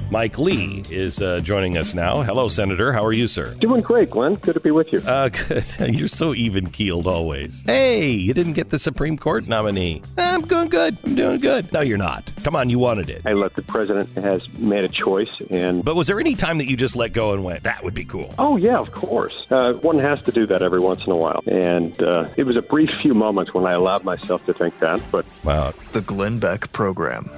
Mike 0.09 0.39
Lee 0.39 0.83
is 0.89 1.21
uh, 1.21 1.41
joining 1.41 1.77
us 1.77 1.93
now. 1.93 2.21
Hello, 2.21 2.47
Senator. 2.47 2.93
How 2.93 3.03
are 3.03 3.11
you, 3.11 3.27
sir? 3.27 3.53
Doing 3.55 3.81
great, 3.81 4.09
Glenn. 4.09 4.35
Good 4.35 4.53
to 4.53 4.59
be 4.61 4.71
with 4.71 4.93
you. 4.93 4.99
Uh, 4.99 5.27
good. 5.49 5.65
You're 5.79 6.07
so 6.07 6.33
even 6.33 6.69
keeled 6.69 7.07
always. 7.07 7.61
Hey, 7.65 8.11
you 8.11 8.33
didn't 8.33 8.53
get 8.53 8.69
the 8.69 8.79
Supreme 8.79 9.17
Court 9.17 9.49
nominee. 9.49 10.01
I'm 10.17 10.43
doing 10.43 10.69
good. 10.69 10.97
I'm 11.03 11.15
doing 11.15 11.39
good. 11.39 11.73
No, 11.73 11.81
you're 11.81 11.97
not. 11.97 12.31
Come 12.43 12.55
on, 12.55 12.69
you 12.69 12.79
wanted 12.79 13.09
it. 13.09 13.23
I 13.25 13.33
let 13.33 13.55
the 13.55 13.61
president 13.63 14.09
has 14.15 14.47
made 14.53 14.85
a 14.85 14.89
choice, 14.89 15.41
and 15.49 15.83
but 15.83 15.95
was 15.95 16.07
there 16.07 16.21
any 16.21 16.35
time 16.35 16.57
that 16.59 16.69
you 16.69 16.77
just 16.77 16.95
let 16.95 17.11
go 17.11 17.33
and 17.33 17.43
went, 17.43 17.63
"That 17.63 17.83
would 17.83 17.93
be 17.93 18.05
cool"? 18.05 18.33
Oh 18.39 18.55
yeah, 18.55 18.77
of 18.77 18.93
course. 18.93 19.45
Uh, 19.49 19.73
one 19.73 19.99
has 19.99 20.21
to 20.23 20.31
do 20.31 20.47
that 20.47 20.61
every 20.61 20.79
once 20.79 21.05
in 21.05 21.11
a 21.11 21.17
while, 21.17 21.43
and 21.47 22.01
uh, 22.01 22.29
it 22.37 22.45
was 22.45 22.55
a 22.55 22.61
brief 22.61 22.91
few 22.91 23.13
moments 23.13 23.53
when 23.53 23.65
I 23.65 23.73
allowed 23.73 24.05
myself 24.05 24.45
to 24.45 24.53
think 24.53 24.79
that. 24.79 25.01
But 25.11 25.25
wow, 25.43 25.73
the 25.91 26.01
Glenn 26.01 26.39
Beck 26.39 26.71
Program. 26.71 27.29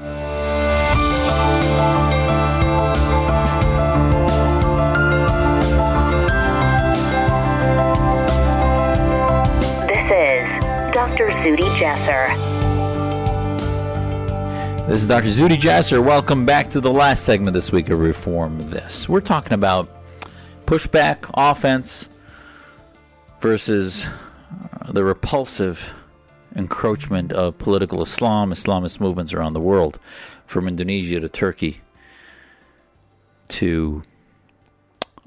Dr. 11.20 11.32
Zuhdi 11.34 11.68
Jasser. 11.76 12.30
This 14.88 15.02
is 15.02 15.06
Dr. 15.06 15.28
Zuhdi 15.28 15.58
Jasser. 15.58 16.02
Welcome 16.02 16.46
back 16.46 16.70
to 16.70 16.80
the 16.80 16.94
last 16.94 17.26
segment 17.26 17.54
this 17.54 17.74
week 17.74 17.90
of 17.90 18.00
Reform 18.00 18.72
This. 18.72 19.10
We're 19.10 19.20
talking 19.20 19.52
about 19.52 19.90
pushback, 20.66 21.30
offense 21.34 22.08
versus 23.42 24.06
uh, 24.06 24.94
the 24.94 25.04
repulsive 25.04 25.92
encroachment 26.56 27.34
of 27.34 27.58
political 27.58 28.02
Islam, 28.02 28.52
Islamist 28.52 29.02
movements 29.02 29.34
around 29.34 29.52
the 29.52 29.60
world, 29.60 30.00
from 30.46 30.70
Indonesia 30.70 31.20
to 31.20 31.28
Turkey 31.28 31.82
to 33.50 34.04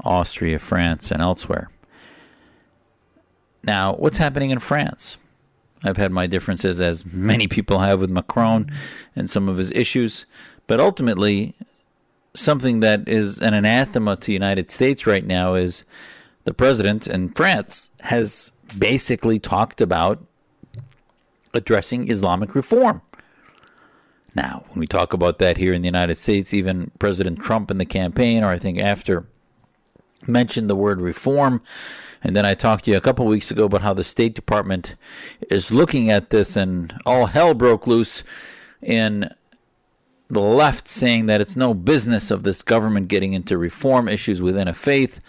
Austria, 0.03 0.59
France, 0.59 1.11
and 1.11 1.21
elsewhere. 1.21 1.69
Now, 3.63 3.93
what's 3.97 4.17
happening 4.17 4.49
in 4.49 4.59
France? 4.59 5.19
I've 5.85 5.97
had 5.97 6.13
my 6.13 6.27
differences, 6.27 6.81
as 6.81 7.05
many 7.05 7.49
people 7.49 7.81
have, 7.81 8.01
with 8.01 8.11
Macron 8.11 8.71
and 9.17 9.29
some 9.29 9.49
of 9.49 9.59
his 9.59 9.71
issues, 9.73 10.27
but 10.67 10.81
ultimately, 10.81 11.55
something 12.35 12.81
that 12.81 13.09
is 13.09 13.39
an 13.39 13.55
anathema 13.55 14.17
to 14.17 14.27
the 14.27 14.33
United 14.33 14.71
States 14.71 15.07
right 15.07 15.25
now 15.25 15.55
is 15.55 15.85
the 16.45 16.55
president 16.55 17.07
in 17.07 17.31
France 17.31 17.91
has 18.01 18.53
basically 18.79 19.39
talked 19.39 19.81
about 19.81 20.25
addressing 21.55 22.11
Islamic 22.11 22.55
reform. 22.55 23.03
Now, 24.35 24.65
when 24.71 24.81
we 24.81 24.87
talk 24.87 25.13
about 25.13 25.39
that 25.41 25.59
here 25.59 25.75
in 25.75 25.83
the 25.83 25.89
United 25.89 26.15
States, 26.15 26.55
even 26.55 26.91
President 26.99 27.41
Trump 27.41 27.71
in 27.71 27.79
the 27.79 27.85
campaign, 27.85 28.43
or 28.43 28.51
I 28.51 28.59
think 28.59 28.79
after, 28.79 29.27
mentioned 30.27 30.71
the 30.71 30.77
word 30.77 31.01
reform. 31.01 31.61
And 32.25 32.37
then 32.37 32.47
I 32.47 32.55
talked 32.55 32.85
to 32.85 32.91
you 32.91 32.97
a 32.97 33.01
couple 33.01 33.27
weeks 33.27 33.51
ago 33.51 33.65
about 33.65 33.83
how 33.83 33.95
the 33.95 34.05
State 34.05 34.35
Department 34.35 34.95
is 35.51 35.73
looking 35.73 36.11
at 36.11 36.31
this, 36.31 36.57
and 36.57 36.95
all 37.05 37.27
hell 37.27 37.55
broke 37.55 37.87
loose 37.87 38.23
in 38.81 39.33
the 40.31 40.41
left 40.41 40.89
saying 40.89 41.27
that 41.27 41.41
it's 41.41 41.57
no 41.57 41.75
business 41.75 42.31
of 42.31 42.43
this 42.43 42.63
government 42.63 43.09
getting 43.09 43.33
into 43.33 43.59
reform 43.59 44.09
issues 44.09 44.41
within 44.41 44.69
a 44.69 44.75
faith. 44.75 45.21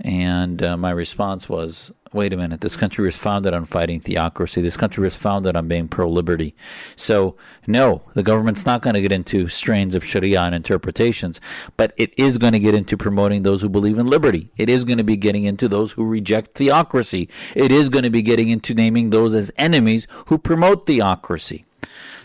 And 0.00 0.62
uh, 0.62 0.76
my 0.76 0.90
response 0.90 1.48
was, 1.48 1.92
wait 2.12 2.32
a 2.32 2.36
minute, 2.36 2.60
this 2.60 2.76
country 2.76 3.04
was 3.04 3.16
founded 3.16 3.54
on 3.54 3.64
fighting 3.64 4.00
theocracy. 4.00 4.60
This 4.60 4.76
country 4.76 5.04
was 5.04 5.16
founded 5.16 5.54
on 5.54 5.68
being 5.68 5.86
pro 5.86 6.08
liberty. 6.08 6.54
So, 6.96 7.36
no, 7.66 8.02
the 8.14 8.22
government's 8.22 8.66
not 8.66 8.82
going 8.82 8.94
to 8.94 9.00
get 9.00 9.12
into 9.12 9.48
strains 9.48 9.94
of 9.94 10.04
Sharia 10.04 10.40
and 10.40 10.54
interpretations, 10.54 11.40
but 11.76 11.92
it 11.96 12.12
is 12.18 12.36
going 12.36 12.52
to 12.52 12.58
get 12.58 12.74
into 12.74 12.96
promoting 12.96 13.42
those 13.42 13.62
who 13.62 13.68
believe 13.68 13.98
in 13.98 14.06
liberty. 14.06 14.50
It 14.56 14.68
is 14.68 14.84
going 14.84 14.98
to 14.98 15.04
be 15.04 15.16
getting 15.16 15.44
into 15.44 15.68
those 15.68 15.92
who 15.92 16.04
reject 16.04 16.56
theocracy. 16.56 17.28
It 17.54 17.70
is 17.70 17.88
going 17.88 18.04
to 18.04 18.10
be 18.10 18.22
getting 18.22 18.48
into 18.48 18.74
naming 18.74 19.10
those 19.10 19.34
as 19.34 19.52
enemies 19.56 20.08
who 20.26 20.38
promote 20.38 20.86
theocracy. 20.86 21.64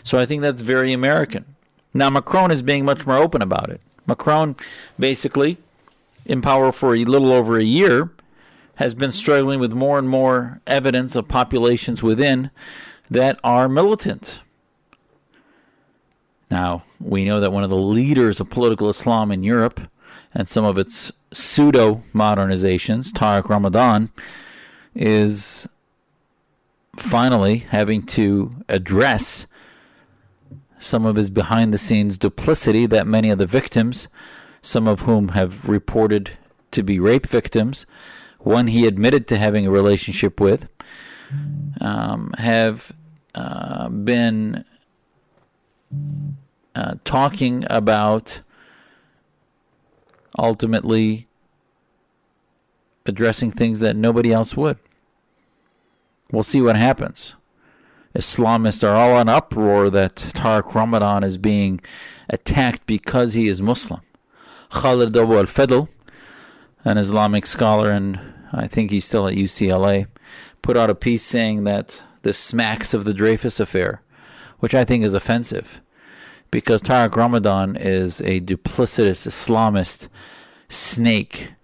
So, 0.02 0.18
I 0.18 0.26
think 0.26 0.42
that's 0.42 0.62
very 0.62 0.92
American. 0.92 1.44
Now, 1.94 2.10
Macron 2.10 2.50
is 2.50 2.62
being 2.62 2.84
much 2.84 3.06
more 3.06 3.16
open 3.16 3.40
about 3.40 3.70
it. 3.70 3.80
Macron 4.06 4.56
basically 4.98 5.58
in 6.24 6.42
power 6.42 6.72
for 6.72 6.94
a 6.94 7.04
little 7.04 7.32
over 7.32 7.58
a 7.58 7.64
year, 7.64 8.10
has 8.76 8.94
been 8.94 9.12
struggling 9.12 9.60
with 9.60 9.72
more 9.72 9.98
and 9.98 10.08
more 10.08 10.60
evidence 10.66 11.16
of 11.16 11.28
populations 11.28 12.02
within 12.02 12.50
that 13.10 13.38
are 13.44 13.68
militant. 13.68 14.40
Now, 16.50 16.84
we 17.00 17.24
know 17.24 17.40
that 17.40 17.52
one 17.52 17.64
of 17.64 17.70
the 17.70 17.76
leaders 17.76 18.40
of 18.40 18.50
political 18.50 18.88
Islam 18.88 19.32
in 19.32 19.42
Europe 19.42 19.80
and 20.32 20.48
some 20.48 20.64
of 20.64 20.78
its 20.78 21.10
pseudo 21.32 22.02
modernizations, 22.14 23.10
Tariq 23.10 23.48
Ramadan, 23.48 24.10
is 24.94 25.66
finally 26.96 27.58
having 27.58 28.04
to 28.06 28.54
address 28.68 29.46
some 30.78 31.04
of 31.04 31.16
his 31.16 31.30
behind 31.30 31.72
the 31.72 31.78
scenes 31.78 32.16
duplicity 32.16 32.86
that 32.86 33.06
many 33.06 33.30
of 33.30 33.38
the 33.38 33.46
victims 33.46 34.08
some 34.66 34.88
of 34.88 35.00
whom 35.02 35.28
have 35.28 35.68
reported 35.68 36.32
to 36.72 36.82
be 36.82 36.98
rape 36.98 37.26
victims, 37.26 37.86
one 38.38 38.68
he 38.68 38.86
admitted 38.86 39.26
to 39.28 39.36
having 39.36 39.66
a 39.66 39.70
relationship 39.70 40.40
with, 40.40 40.68
um, 41.80 42.32
have 42.38 42.92
uh, 43.34 43.88
been 43.88 44.64
uh, 46.74 46.94
talking 47.04 47.64
about 47.68 48.40
ultimately 50.38 51.26
addressing 53.06 53.50
things 53.50 53.80
that 53.80 53.96
nobody 53.96 54.32
else 54.32 54.56
would. 54.56 54.78
We'll 56.30 56.42
see 56.42 56.60
what 56.60 56.76
happens. 56.76 57.34
Islamists 58.14 58.86
are 58.86 58.96
all 58.96 59.20
in 59.20 59.28
uproar 59.28 59.90
that 59.90 60.16
Tariq 60.16 60.74
Ramadan 60.74 61.22
is 61.22 61.38
being 61.38 61.80
attacked 62.28 62.86
because 62.86 63.34
he 63.34 63.46
is 63.48 63.60
Muslim. 63.60 64.00
Khaled 64.70 65.14
Abou 65.14 65.36
El 65.36 65.44
Fadl, 65.44 65.88
an 66.86 66.98
Islamic 66.98 67.44
scholar, 67.46 67.90
and 67.90 68.18
I 68.52 68.68
think 68.68 68.92
he's 68.92 69.04
still 69.04 69.26
at 69.26 69.34
UCLA, 69.34 70.06
put 70.62 70.76
out 70.76 70.88
a 70.88 70.94
piece 70.94 71.24
saying 71.24 71.64
that 71.64 72.00
this 72.22 72.38
smacks 72.38 72.94
of 72.94 73.04
the 73.04 73.12
Dreyfus 73.12 73.58
affair, 73.58 74.02
which 74.60 74.72
I 74.72 74.84
think 74.84 75.04
is 75.04 75.12
offensive 75.12 75.80
because 76.52 76.80
Tariq 76.80 77.16
Ramadan 77.16 77.76
is 77.76 78.20
a 78.20 78.40
duplicitous 78.40 79.26
Islamist 79.26 80.06
snake 80.68 81.54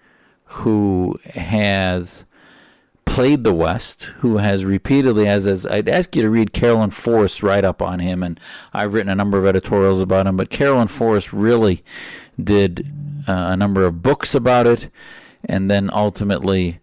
who 0.44 1.16
has 1.34 2.24
played 3.12 3.44
the 3.44 3.52
West, 3.52 4.04
who 4.20 4.38
has 4.38 4.64
repeatedly, 4.64 5.28
as, 5.28 5.46
as 5.46 5.66
I'd 5.66 5.86
ask 5.86 6.16
you 6.16 6.22
to 6.22 6.30
read 6.30 6.54
Caroline 6.54 6.88
Fourest 6.88 7.42
write 7.42 7.62
up 7.62 7.82
on 7.82 7.98
him, 7.98 8.22
and 8.22 8.40
I've 8.72 8.94
written 8.94 9.12
a 9.12 9.14
number 9.14 9.38
of 9.38 9.44
editorials 9.44 10.00
about 10.00 10.26
him, 10.26 10.38
but 10.38 10.48
Caroline 10.48 10.88
Fourest 10.88 11.30
really 11.30 11.84
did 12.42 12.90
uh, 13.28 13.32
a 13.32 13.56
number 13.56 13.84
of 13.84 14.02
books 14.02 14.34
about 14.34 14.66
it, 14.66 14.88
and 15.44 15.70
then 15.70 15.90
ultimately 15.92 16.80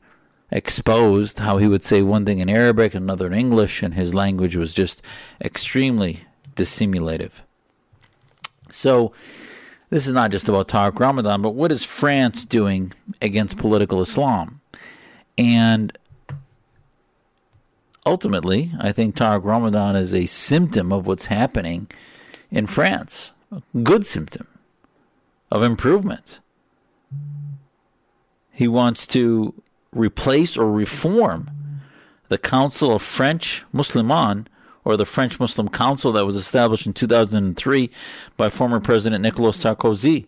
exposed 0.51 1.39
how 1.39 1.57
he 1.57 1.67
would 1.67 1.83
say 1.83 2.03
one 2.03 2.27
thing 2.27 2.37
in 2.37 2.47
Arabic, 2.47 2.93
another 2.93 3.25
in 3.25 3.33
English, 3.33 3.81
and 3.81 3.95
his 3.95 4.13
language 4.13 4.55
was 4.55 4.71
just 4.71 5.01
extremely 5.41 6.19
dissimulative. 6.53 7.41
So, 8.69 9.13
this 9.89 10.05
is 10.05 10.13
not 10.13 10.29
just 10.29 10.47
about 10.47 10.67
Tariq 10.67 10.99
Ramadan, 10.99 11.41
but 11.41 11.55
what 11.55 11.71
is 11.71 11.83
France 11.83 12.45
doing 12.45 12.93
against 13.19 13.57
political 13.57 13.99
Islam? 13.99 14.61
And 15.39 15.97
ultimately, 18.09 18.71
I 18.79 18.91
think 18.91 19.15
Tariq 19.15 19.43
Ramadan 19.43 19.95
is 19.95 20.13
a 20.13 20.25
symptom 20.25 20.91
of 20.91 21.05
what's 21.05 21.25
happening 21.25 21.87
in 22.49 22.65
France, 22.65 23.31
a 23.51 23.61
good 23.83 24.03
symptom 24.03 24.47
of 25.51 25.61
improvement. 25.61 26.39
He 28.51 28.67
wants 28.67 29.05
to 29.07 29.53
replace 29.91 30.57
or 30.57 30.71
reform 30.71 31.51
the 32.29 32.39
Council 32.39 32.93
of 32.93 33.03
French 33.03 33.63
Musliman 33.71 34.47
or 34.83 34.97
the 34.97 35.05
French 35.05 35.39
Muslim 35.39 35.69
Council 35.69 36.11
that 36.13 36.25
was 36.25 36.35
established 36.35 36.87
in 36.87 36.93
2003 36.93 37.91
by 38.37 38.49
former 38.49 38.79
President 38.79 39.21
Nicolas 39.21 39.63
Sarkozy 39.63 40.25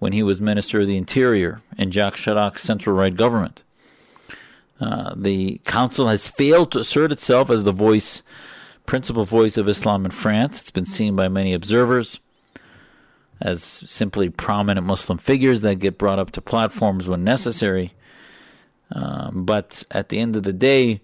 when 0.00 0.12
he 0.12 0.24
was 0.24 0.40
Minister 0.40 0.80
of 0.80 0.88
the 0.88 0.96
Interior 0.96 1.62
in 1.78 1.92
Jacques 1.92 2.16
Chirac's 2.16 2.62
central 2.62 2.96
right 2.96 3.14
government. 3.14 3.62
Uh, 4.80 5.14
the 5.16 5.60
council 5.64 6.08
has 6.08 6.28
failed 6.28 6.70
to 6.72 6.80
assert 6.80 7.12
itself 7.12 7.50
as 7.50 7.64
the 7.64 7.72
voice, 7.72 8.22
principal 8.84 9.24
voice 9.24 9.56
of 9.56 9.68
Islam 9.68 10.04
in 10.04 10.10
France. 10.10 10.60
It's 10.60 10.70
been 10.70 10.86
seen 10.86 11.16
by 11.16 11.28
many 11.28 11.54
observers 11.54 12.20
as 13.40 13.62
simply 13.62 14.30
prominent 14.30 14.86
Muslim 14.86 15.18
figures 15.18 15.60
that 15.62 15.76
get 15.76 15.98
brought 15.98 16.18
up 16.18 16.30
to 16.32 16.40
platforms 16.40 17.06
when 17.06 17.24
necessary. 17.24 17.94
Um, 18.92 19.44
but 19.44 19.84
at 19.90 20.08
the 20.08 20.18
end 20.18 20.36
of 20.36 20.42
the 20.42 20.52
day, 20.52 21.00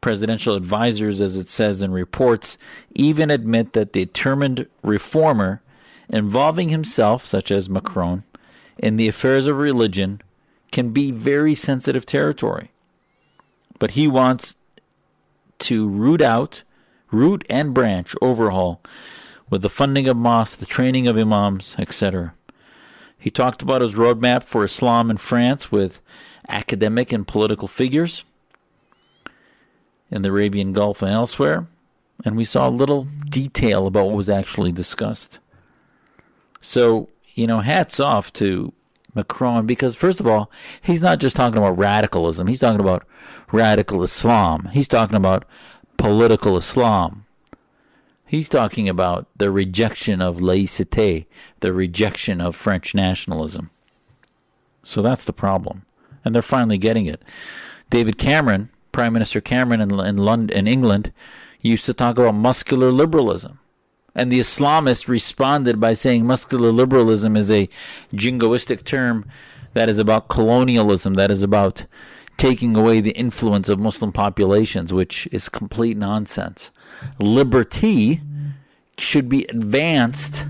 presidential 0.00 0.54
advisors, 0.54 1.20
as 1.20 1.36
it 1.36 1.48
says 1.48 1.82
in 1.82 1.92
reports, 1.92 2.58
even 2.94 3.30
admit 3.30 3.72
that 3.72 3.92
the 3.92 4.04
determined 4.04 4.66
reformer 4.82 5.62
involving 6.08 6.70
himself, 6.70 7.24
such 7.24 7.50
as 7.50 7.70
Macron, 7.70 8.24
in 8.78 8.96
the 8.96 9.08
affairs 9.08 9.46
of 9.46 9.58
religion 9.58 10.20
can 10.70 10.90
be 10.90 11.10
very 11.10 11.54
sensitive 11.54 12.06
territory. 12.06 12.70
But 13.78 13.92
he 13.92 14.06
wants 14.06 14.56
to 15.60 15.88
root 15.88 16.20
out, 16.20 16.62
root 17.10 17.44
and 17.48 17.74
branch, 17.74 18.14
overhaul 18.20 18.80
with 19.48 19.62
the 19.62 19.68
funding 19.68 20.08
of 20.08 20.16
mosques, 20.16 20.56
the 20.56 20.66
training 20.66 21.06
of 21.06 21.16
imams, 21.16 21.74
etc. 21.78 22.34
He 23.18 23.30
talked 23.30 23.62
about 23.62 23.82
his 23.82 23.94
roadmap 23.94 24.44
for 24.44 24.64
Islam 24.64 25.10
in 25.10 25.18
France 25.18 25.70
with 25.70 26.00
academic 26.48 27.12
and 27.12 27.26
political 27.26 27.68
figures 27.68 28.24
in 30.10 30.22
the 30.22 30.30
Arabian 30.30 30.72
Gulf 30.72 31.02
and 31.02 31.10
elsewhere, 31.10 31.66
and 32.24 32.36
we 32.36 32.44
saw 32.44 32.68
a 32.68 32.70
little 32.70 33.06
detail 33.28 33.86
about 33.86 34.06
what 34.06 34.16
was 34.16 34.30
actually 34.30 34.72
discussed. 34.72 35.38
So, 36.60 37.08
you 37.34 37.46
know, 37.46 37.60
hats 37.60 38.00
off 38.00 38.32
to 38.34 38.72
Macron 39.14 39.66
because, 39.66 39.96
first 39.96 40.20
of 40.20 40.26
all, 40.26 40.50
he's 40.82 41.02
not 41.02 41.18
just 41.18 41.36
talking 41.36 41.58
about 41.58 41.78
radicalism, 41.78 42.46
he's 42.46 42.60
talking 42.60 42.80
about 42.80 43.06
radical 43.52 44.02
Islam. 44.02 44.70
He's 44.72 44.88
talking 44.88 45.16
about 45.16 45.44
political 45.96 46.56
Islam. 46.56 47.26
He's 48.24 48.48
talking 48.48 48.88
about 48.88 49.26
the 49.36 49.50
rejection 49.50 50.22
of 50.22 50.36
laïcité, 50.38 51.26
the 51.60 51.72
rejection 51.72 52.40
of 52.40 52.54
French 52.54 52.94
nationalism. 52.94 53.70
So 54.82 55.02
that's 55.02 55.24
the 55.24 55.32
problem. 55.32 55.84
And 56.24 56.34
they're 56.34 56.42
finally 56.42 56.78
getting 56.78 57.06
it. 57.06 57.22
David 57.90 58.18
Cameron, 58.18 58.70
Prime 58.92 59.12
Minister 59.12 59.40
Cameron 59.40 59.80
in, 59.80 59.98
in, 59.98 60.16
London, 60.16 60.56
in 60.56 60.68
England, 60.68 61.12
used 61.60 61.84
to 61.86 61.94
talk 61.94 62.18
about 62.18 62.34
muscular 62.34 62.92
liberalism. 62.92 63.58
And 64.14 64.30
the 64.30 64.40
Islamists 64.40 65.08
responded 65.08 65.80
by 65.80 65.92
saying 65.92 66.26
muscular 66.26 66.72
liberalism 66.72 67.36
is 67.36 67.50
a 67.50 67.68
jingoistic 68.12 68.84
term 68.84 69.28
that 69.74 69.88
is 69.88 69.98
about 69.98 70.28
colonialism, 70.28 71.14
that 71.14 71.30
is 71.30 71.42
about 71.42 71.86
taking 72.36 72.74
away 72.74 73.00
the 73.00 73.10
influence 73.10 73.68
of 73.68 73.78
Muslim 73.78 74.12
populations, 74.12 74.92
which 74.92 75.28
is 75.30 75.48
complete 75.48 75.96
nonsense. 75.96 76.70
Liberty 77.18 78.20
should 78.98 79.28
be 79.28 79.44
advanced 79.44 80.46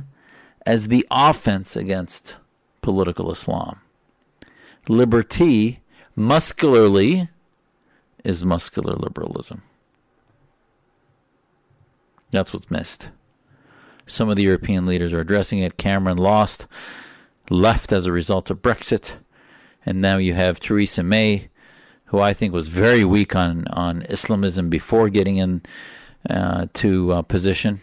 as 0.64 0.88
the 0.88 1.06
offense 1.10 1.76
against 1.76 2.36
political 2.80 3.30
Islam. 3.30 3.80
Liberty, 4.88 5.80
muscularly, 6.16 7.28
is 8.24 8.44
muscular 8.44 8.94
liberalism. 8.94 9.62
That's 12.30 12.52
what's 12.52 12.70
missed. 12.70 13.10
Some 14.10 14.28
of 14.28 14.34
the 14.34 14.42
European 14.42 14.86
leaders 14.86 15.12
are 15.12 15.20
addressing 15.20 15.60
it. 15.60 15.76
Cameron 15.76 16.18
lost, 16.18 16.66
left 17.48 17.92
as 17.92 18.06
a 18.06 18.12
result 18.12 18.50
of 18.50 18.60
Brexit. 18.60 19.12
And 19.86 20.00
now 20.00 20.16
you 20.16 20.34
have 20.34 20.58
Theresa 20.58 21.04
May, 21.04 21.48
who 22.06 22.18
I 22.18 22.34
think 22.34 22.52
was 22.52 22.68
very 22.68 23.04
weak 23.04 23.36
on, 23.36 23.68
on 23.68 24.02
Islamism 24.08 24.68
before 24.68 25.08
getting 25.08 25.36
in 25.36 25.62
uh, 26.28 26.66
to 26.74 27.12
uh, 27.12 27.22
position. 27.22 27.80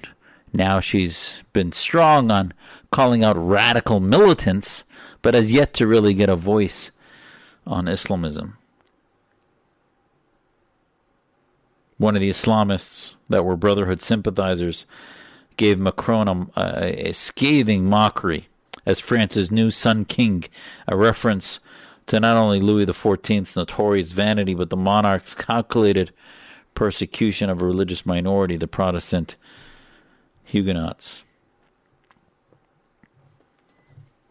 Now 0.52 0.82
she's 0.82 1.44
been 1.54 1.72
strong 1.72 2.30
on 2.30 2.54
calling 2.92 3.24
out 3.24 3.38
radical 3.38 4.02
militants, 4.02 4.84
but 5.22 5.34
has 5.34 5.54
yet 5.54 5.74
to 5.76 5.88
really 5.88 6.14
get 6.14 6.30
a 6.30 6.36
voice 6.36 6.92
on 7.66 7.88
Islamism. 7.88 8.58
One 11.98 12.16
of 12.16 12.22
the 12.22 12.30
Islamists 12.30 13.14
that 13.30 13.46
were 13.46 13.56
Brotherhood 13.56 14.02
sympathizers 14.02 14.86
gave 15.58 15.80
Macron 15.80 16.52
a, 16.56 17.10
a, 17.10 17.14
scathing 17.14 17.86
mockery 17.86 18.48
as 18.86 19.00
France's 19.00 19.52
new 19.52 19.70
Sun 19.70 20.06
King, 20.06 20.46
a 20.88 20.96
reference 20.96 21.60
to 22.06 22.20
not 22.20 22.38
only 22.38 22.62
Louis 22.62 22.86
XIV's 22.86 23.56
notorious 23.56 24.12
vanity, 24.12 24.54
but 24.54 24.70
the 24.70 24.78
monarch's 24.78 25.36
calculated 25.36 26.12
persecution 26.74 27.50
of 27.50 27.62
a 27.62 27.66
religious 27.66 28.06
minority, 28.06 28.56
the 28.56 28.68
Protestant 28.68 29.36
Huguenots. 30.44 31.24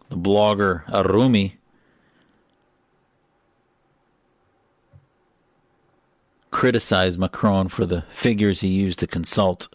The 0.09 0.17
blogger 0.17 0.87
Arumi 0.87 1.55
criticized 6.53 7.19
Macron 7.19 7.69
for 7.69 7.85
the 7.85 8.03
figures 8.03 8.61
he 8.61 8.69
used 8.69 9.01
to 9.01 9.07
consult 9.07 9.69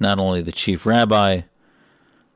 not 0.00 0.18
only 0.18 0.42
the 0.42 0.52
chief 0.52 0.86
rabbi 0.86 1.42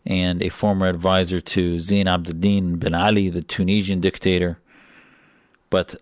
and 0.06 0.42
a 0.42 0.50
former 0.50 0.86
advisor 0.86 1.40
to 1.40 1.76
Zine 1.76 2.04
Abidine 2.04 2.78
Ben 2.78 2.94
Ali, 2.94 3.30
the 3.30 3.42
Tunisian 3.42 4.00
dictator, 4.00 4.60
but 5.70 5.96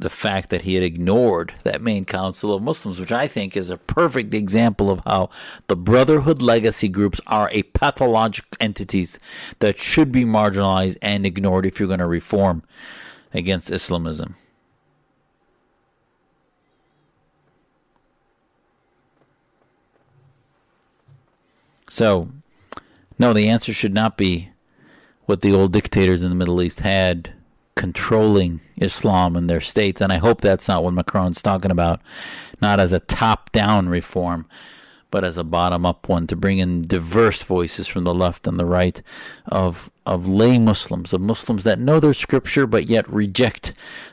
the 0.00 0.08
fact 0.08 0.48
that 0.48 0.62
he 0.62 0.74
had 0.76 0.82
ignored 0.82 1.52
that 1.62 1.82
main 1.82 2.06
council 2.06 2.54
of 2.54 2.62
Muslims, 2.62 2.98
which 2.98 3.12
I 3.12 3.28
think 3.28 3.54
is 3.54 3.68
a 3.68 3.76
perfect 3.76 4.32
example 4.32 4.90
of 4.90 5.02
how 5.04 5.28
the 5.66 5.76
Brotherhood 5.76 6.40
legacy 6.40 6.88
groups 6.88 7.20
are 7.26 7.50
a 7.52 7.64
pathologic 7.64 8.46
entities 8.58 9.18
that 9.58 9.78
should 9.78 10.10
be 10.10 10.24
marginalized 10.24 10.96
and 11.02 11.26
ignored 11.26 11.66
if 11.66 11.78
you're 11.78 11.86
going 11.86 12.00
to 12.00 12.06
reform 12.06 12.62
against 13.34 13.70
Islamism. 13.70 14.36
So, 21.90 22.30
no, 23.18 23.34
the 23.34 23.48
answer 23.48 23.72
should 23.74 23.92
not 23.92 24.16
be 24.16 24.50
what 25.26 25.42
the 25.42 25.52
old 25.52 25.72
dictators 25.72 26.22
in 26.22 26.30
the 26.30 26.36
Middle 26.36 26.62
East 26.62 26.80
had 26.80 27.32
controlling 27.74 28.60
Islam 28.76 29.36
in 29.36 29.48
their 29.48 29.60
states. 29.60 30.00
And 30.00 30.12
I 30.12 30.18
hope 30.18 30.40
that's 30.40 30.68
not 30.68 30.84
what 30.84 30.94
Macron's 30.94 31.42
talking 31.42 31.70
about, 31.70 32.00
not 32.62 32.78
as 32.78 32.92
a 32.92 33.00
top 33.00 33.50
down 33.52 33.88
reform, 33.88 34.46
but 35.10 35.24
as 35.24 35.36
a 35.36 35.44
bottom 35.44 35.84
up 35.84 36.08
one 36.08 36.26
to 36.28 36.36
bring 36.36 36.58
in 36.58 36.82
diverse 36.82 37.42
voices 37.42 37.88
from 37.88 38.04
the 38.04 38.14
left 38.14 38.46
and 38.46 38.58
the 38.58 38.64
right 38.64 39.02
of 39.46 39.90
of 40.10 40.26
lay 40.26 40.58
Muslims, 40.58 41.12
of 41.12 41.20
Muslims 41.20 41.62
that 41.62 41.78
know 41.78 42.00
their 42.00 42.12
scripture 42.12 42.66
but 42.66 42.88
yet 42.88 43.08
reject 43.08 43.72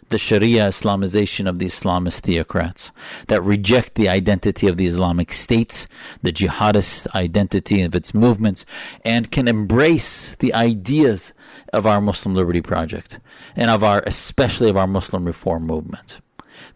the 0.10 0.20
Sharia 0.20 0.68
Islamization 0.68 1.50
of 1.50 1.58
the 1.58 1.66
Islamist 1.66 2.22
theocrats, 2.22 2.92
that 3.30 3.42
reject 3.42 3.96
the 3.96 4.08
identity 4.08 4.68
of 4.68 4.78
the 4.78 4.86
Islamic 4.86 5.34
states, 5.34 5.88
the 6.22 6.32
jihadist 6.32 7.08
identity 7.16 7.82
of 7.82 7.96
its 7.96 8.14
movements, 8.14 8.64
and 9.04 9.32
can 9.32 9.48
embrace 9.48 10.36
the 10.36 10.54
ideas 10.54 11.34
of 11.74 11.88
our 11.88 12.00
Muslim 12.00 12.36
Liberty 12.36 12.62
Project 12.62 13.18
and 13.56 13.72
of 13.72 13.84
our, 13.84 14.04
especially 14.06 14.70
of 14.70 14.78
our 14.78 14.88
Muslim 14.88 15.26
Reform 15.26 15.66
Movement. 15.66 16.20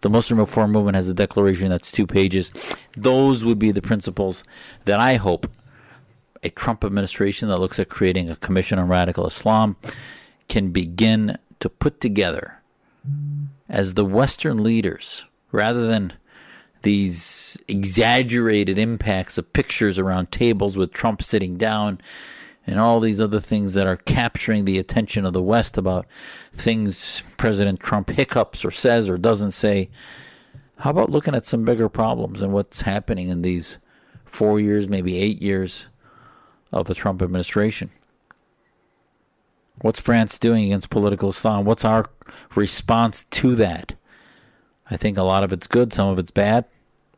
The 0.02 0.10
Muslim 0.10 0.40
Reform 0.40 0.72
Movement 0.72 0.96
has 0.96 1.10
a 1.10 1.14
declaration 1.14 1.70
that's 1.70 1.92
two 1.92 2.08
pages. 2.08 2.50
Those 2.98 3.46
would 3.46 3.60
be 3.60 3.72
the 3.72 3.84
principles 3.84 4.44
that 4.86 5.00
I 5.00 5.16
hope 5.18 5.48
a 6.44 6.50
Trump 6.50 6.84
administration 6.84 7.50
that 7.50 7.60
looks 7.60 7.80
at 7.80 7.90
creating 7.90 8.30
a 8.30 8.36
commission 8.36 8.80
on 8.80 8.88
radical 8.88 9.28
Islam 9.28 9.76
can 10.48 10.72
begin 10.72 11.38
to 11.60 11.70
put 11.70 12.02
together 12.02 12.62
as 13.70 13.94
the 13.94 14.06
Western 14.06 14.64
leaders, 14.64 15.26
rather 15.52 15.88
than 15.88 16.14
these 16.82 17.58
exaggerated 17.68 18.78
impacts 18.78 19.38
of 19.38 19.54
pictures 19.54 20.00
around 20.00 20.32
tables 20.32 20.78
with 20.78 20.92
Trump 20.92 21.22
sitting 21.22 21.58
down 21.58 22.02
and 22.66 22.80
all 22.80 23.00
these 23.00 23.22
other 23.22 23.40
things 23.40 23.74
that 23.74 23.88
are 23.88 23.98
capturing 23.98 24.66
the 24.66 24.78
attention 24.78 25.26
of 25.26 25.34
the 25.34 25.42
West 25.42 25.78
about 25.78 26.06
things 26.54 27.24
President 27.38 27.80
Trump 27.80 28.10
hiccups 28.10 28.66
or 28.66 28.72
says 28.72 29.10
or 29.10 29.18
doesn't 29.18 29.52
say. 29.52 29.90
How 30.78 30.90
about 30.90 31.10
looking 31.10 31.36
at 31.36 31.46
some 31.46 31.64
bigger 31.64 31.90
problems 31.90 32.42
and 32.42 32.54
what's 32.54 32.82
happening 32.82 33.30
in 33.30 33.42
these 33.42 33.78
four 34.26 34.60
years, 34.60 34.88
maybe 34.88 35.18
eight 35.18 35.42
years 35.42 35.88
of 36.72 36.88
the 36.88 36.96
Trump 36.96 37.22
administration? 37.22 37.90
What's 39.82 40.00
France 40.00 40.38
doing 40.38 40.66
against 40.66 40.90
political 40.90 41.30
Islam? 41.30 41.66
What's 41.66 41.86
our 41.86 42.06
response 42.56 43.24
to 43.26 43.56
that? 43.56 43.94
I 44.90 44.98
think 44.98 45.18
a 45.18 45.24
lot 45.24 45.44
of 45.44 45.52
it's 45.54 45.68
good, 45.68 45.94
some 45.94 46.10
of 46.10 46.20
it's 46.20 46.32
bad, 46.32 46.66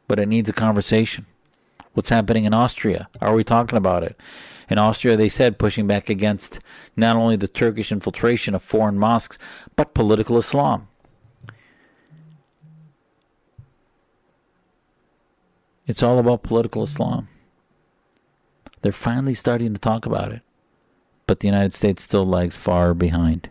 but 0.07 0.19
it 0.19 0.27
needs 0.27 0.49
a 0.49 0.53
conversation. 0.53 1.25
What's 1.93 2.09
happening 2.09 2.45
in 2.45 2.53
Austria? 2.53 3.09
Are 3.21 3.35
we 3.35 3.43
talking 3.43 3.77
about 3.77 4.03
it? 4.03 4.19
In 4.69 4.77
Austria, 4.77 5.17
they 5.17 5.29
said 5.29 5.59
pushing 5.59 5.87
back 5.87 6.09
against 6.09 6.59
not 6.95 7.15
only 7.15 7.35
the 7.35 7.47
Turkish 7.47 7.91
infiltration 7.91 8.55
of 8.55 8.63
foreign 8.63 8.97
mosques, 8.97 9.37
but 9.75 9.93
political 9.93 10.37
Islam. 10.37 10.87
It's 15.85 16.01
all 16.01 16.17
about 16.17 16.43
political 16.43 16.83
Islam. 16.83 17.27
They're 18.83 18.91
finally 18.91 19.33
starting 19.33 19.73
to 19.73 19.79
talk 19.79 20.05
about 20.05 20.33
it, 20.33 20.41
but 21.25 21.39
the 21.39 21.47
United 21.47 21.73
States 21.73 22.03
still 22.03 22.25
lags 22.25 22.57
far 22.57 22.93
behind. 22.93 23.49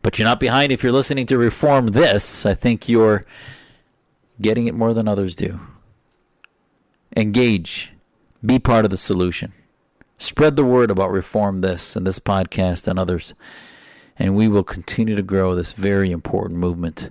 But 0.00 0.18
you're 0.18 0.26
not 0.26 0.40
behind 0.40 0.72
if 0.72 0.82
you're 0.82 0.90
listening 0.90 1.26
to 1.26 1.36
Reform 1.36 1.88
This. 1.88 2.46
I 2.46 2.54
think 2.54 2.88
you're 2.88 3.26
getting 4.40 4.66
it 4.66 4.74
more 4.74 4.94
than 4.94 5.06
others 5.06 5.36
do. 5.36 5.60
Engage, 7.14 7.92
be 8.44 8.58
part 8.58 8.86
of 8.86 8.90
the 8.90 8.96
solution. 8.96 9.52
Spread 10.16 10.56
the 10.56 10.64
word 10.64 10.90
about 10.90 11.10
Reform 11.10 11.60
This 11.60 11.94
and 11.94 12.06
this 12.06 12.18
podcast 12.18 12.88
and 12.88 12.98
others. 12.98 13.34
And 14.18 14.34
we 14.34 14.48
will 14.48 14.64
continue 14.64 15.14
to 15.14 15.22
grow 15.22 15.54
this 15.54 15.74
very 15.74 16.10
important 16.10 16.58
movement 16.58 17.10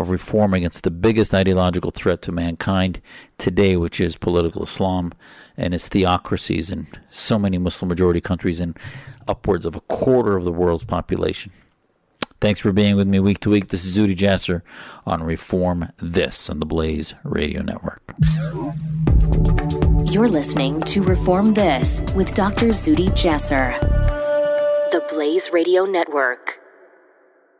of 0.00 0.10
reform 0.10 0.54
against 0.54 0.82
the 0.82 0.90
biggest 0.90 1.34
ideological 1.34 1.90
threat 1.90 2.22
to 2.22 2.32
mankind 2.32 3.00
today, 3.36 3.76
which 3.76 4.00
is 4.00 4.16
political 4.16 4.62
Islam 4.62 5.12
and 5.56 5.74
its 5.74 5.88
theocracies 5.88 6.70
in 6.70 6.86
so 7.10 7.38
many 7.38 7.58
Muslim 7.58 7.88
majority 7.88 8.20
countries 8.20 8.60
and 8.60 8.78
upwards 9.26 9.64
of 9.64 9.76
a 9.76 9.80
quarter 9.82 10.36
of 10.36 10.44
the 10.44 10.52
world's 10.52 10.84
population. 10.84 11.52
Thanks 12.40 12.60
for 12.60 12.70
being 12.70 12.94
with 12.94 13.08
me 13.08 13.18
week 13.18 13.40
to 13.40 13.50
week. 13.50 13.66
This 13.68 13.84
is 13.84 13.98
Zuhdi 13.98 14.16
Jasser 14.16 14.62
on 15.04 15.24
Reform 15.24 15.90
This 15.98 16.48
on 16.48 16.60
the 16.60 16.66
Blaze 16.66 17.14
Radio 17.24 17.62
Network. 17.62 18.02
You're 20.12 20.28
listening 20.28 20.80
to 20.82 21.02
Reform 21.02 21.54
This 21.54 22.02
with 22.14 22.34
Dr. 22.34 22.68
Zuhdi 22.68 23.08
Jasser. 23.10 23.78
The 24.92 25.04
Blaze 25.10 25.50
Radio 25.52 25.84
Network. 25.84 26.60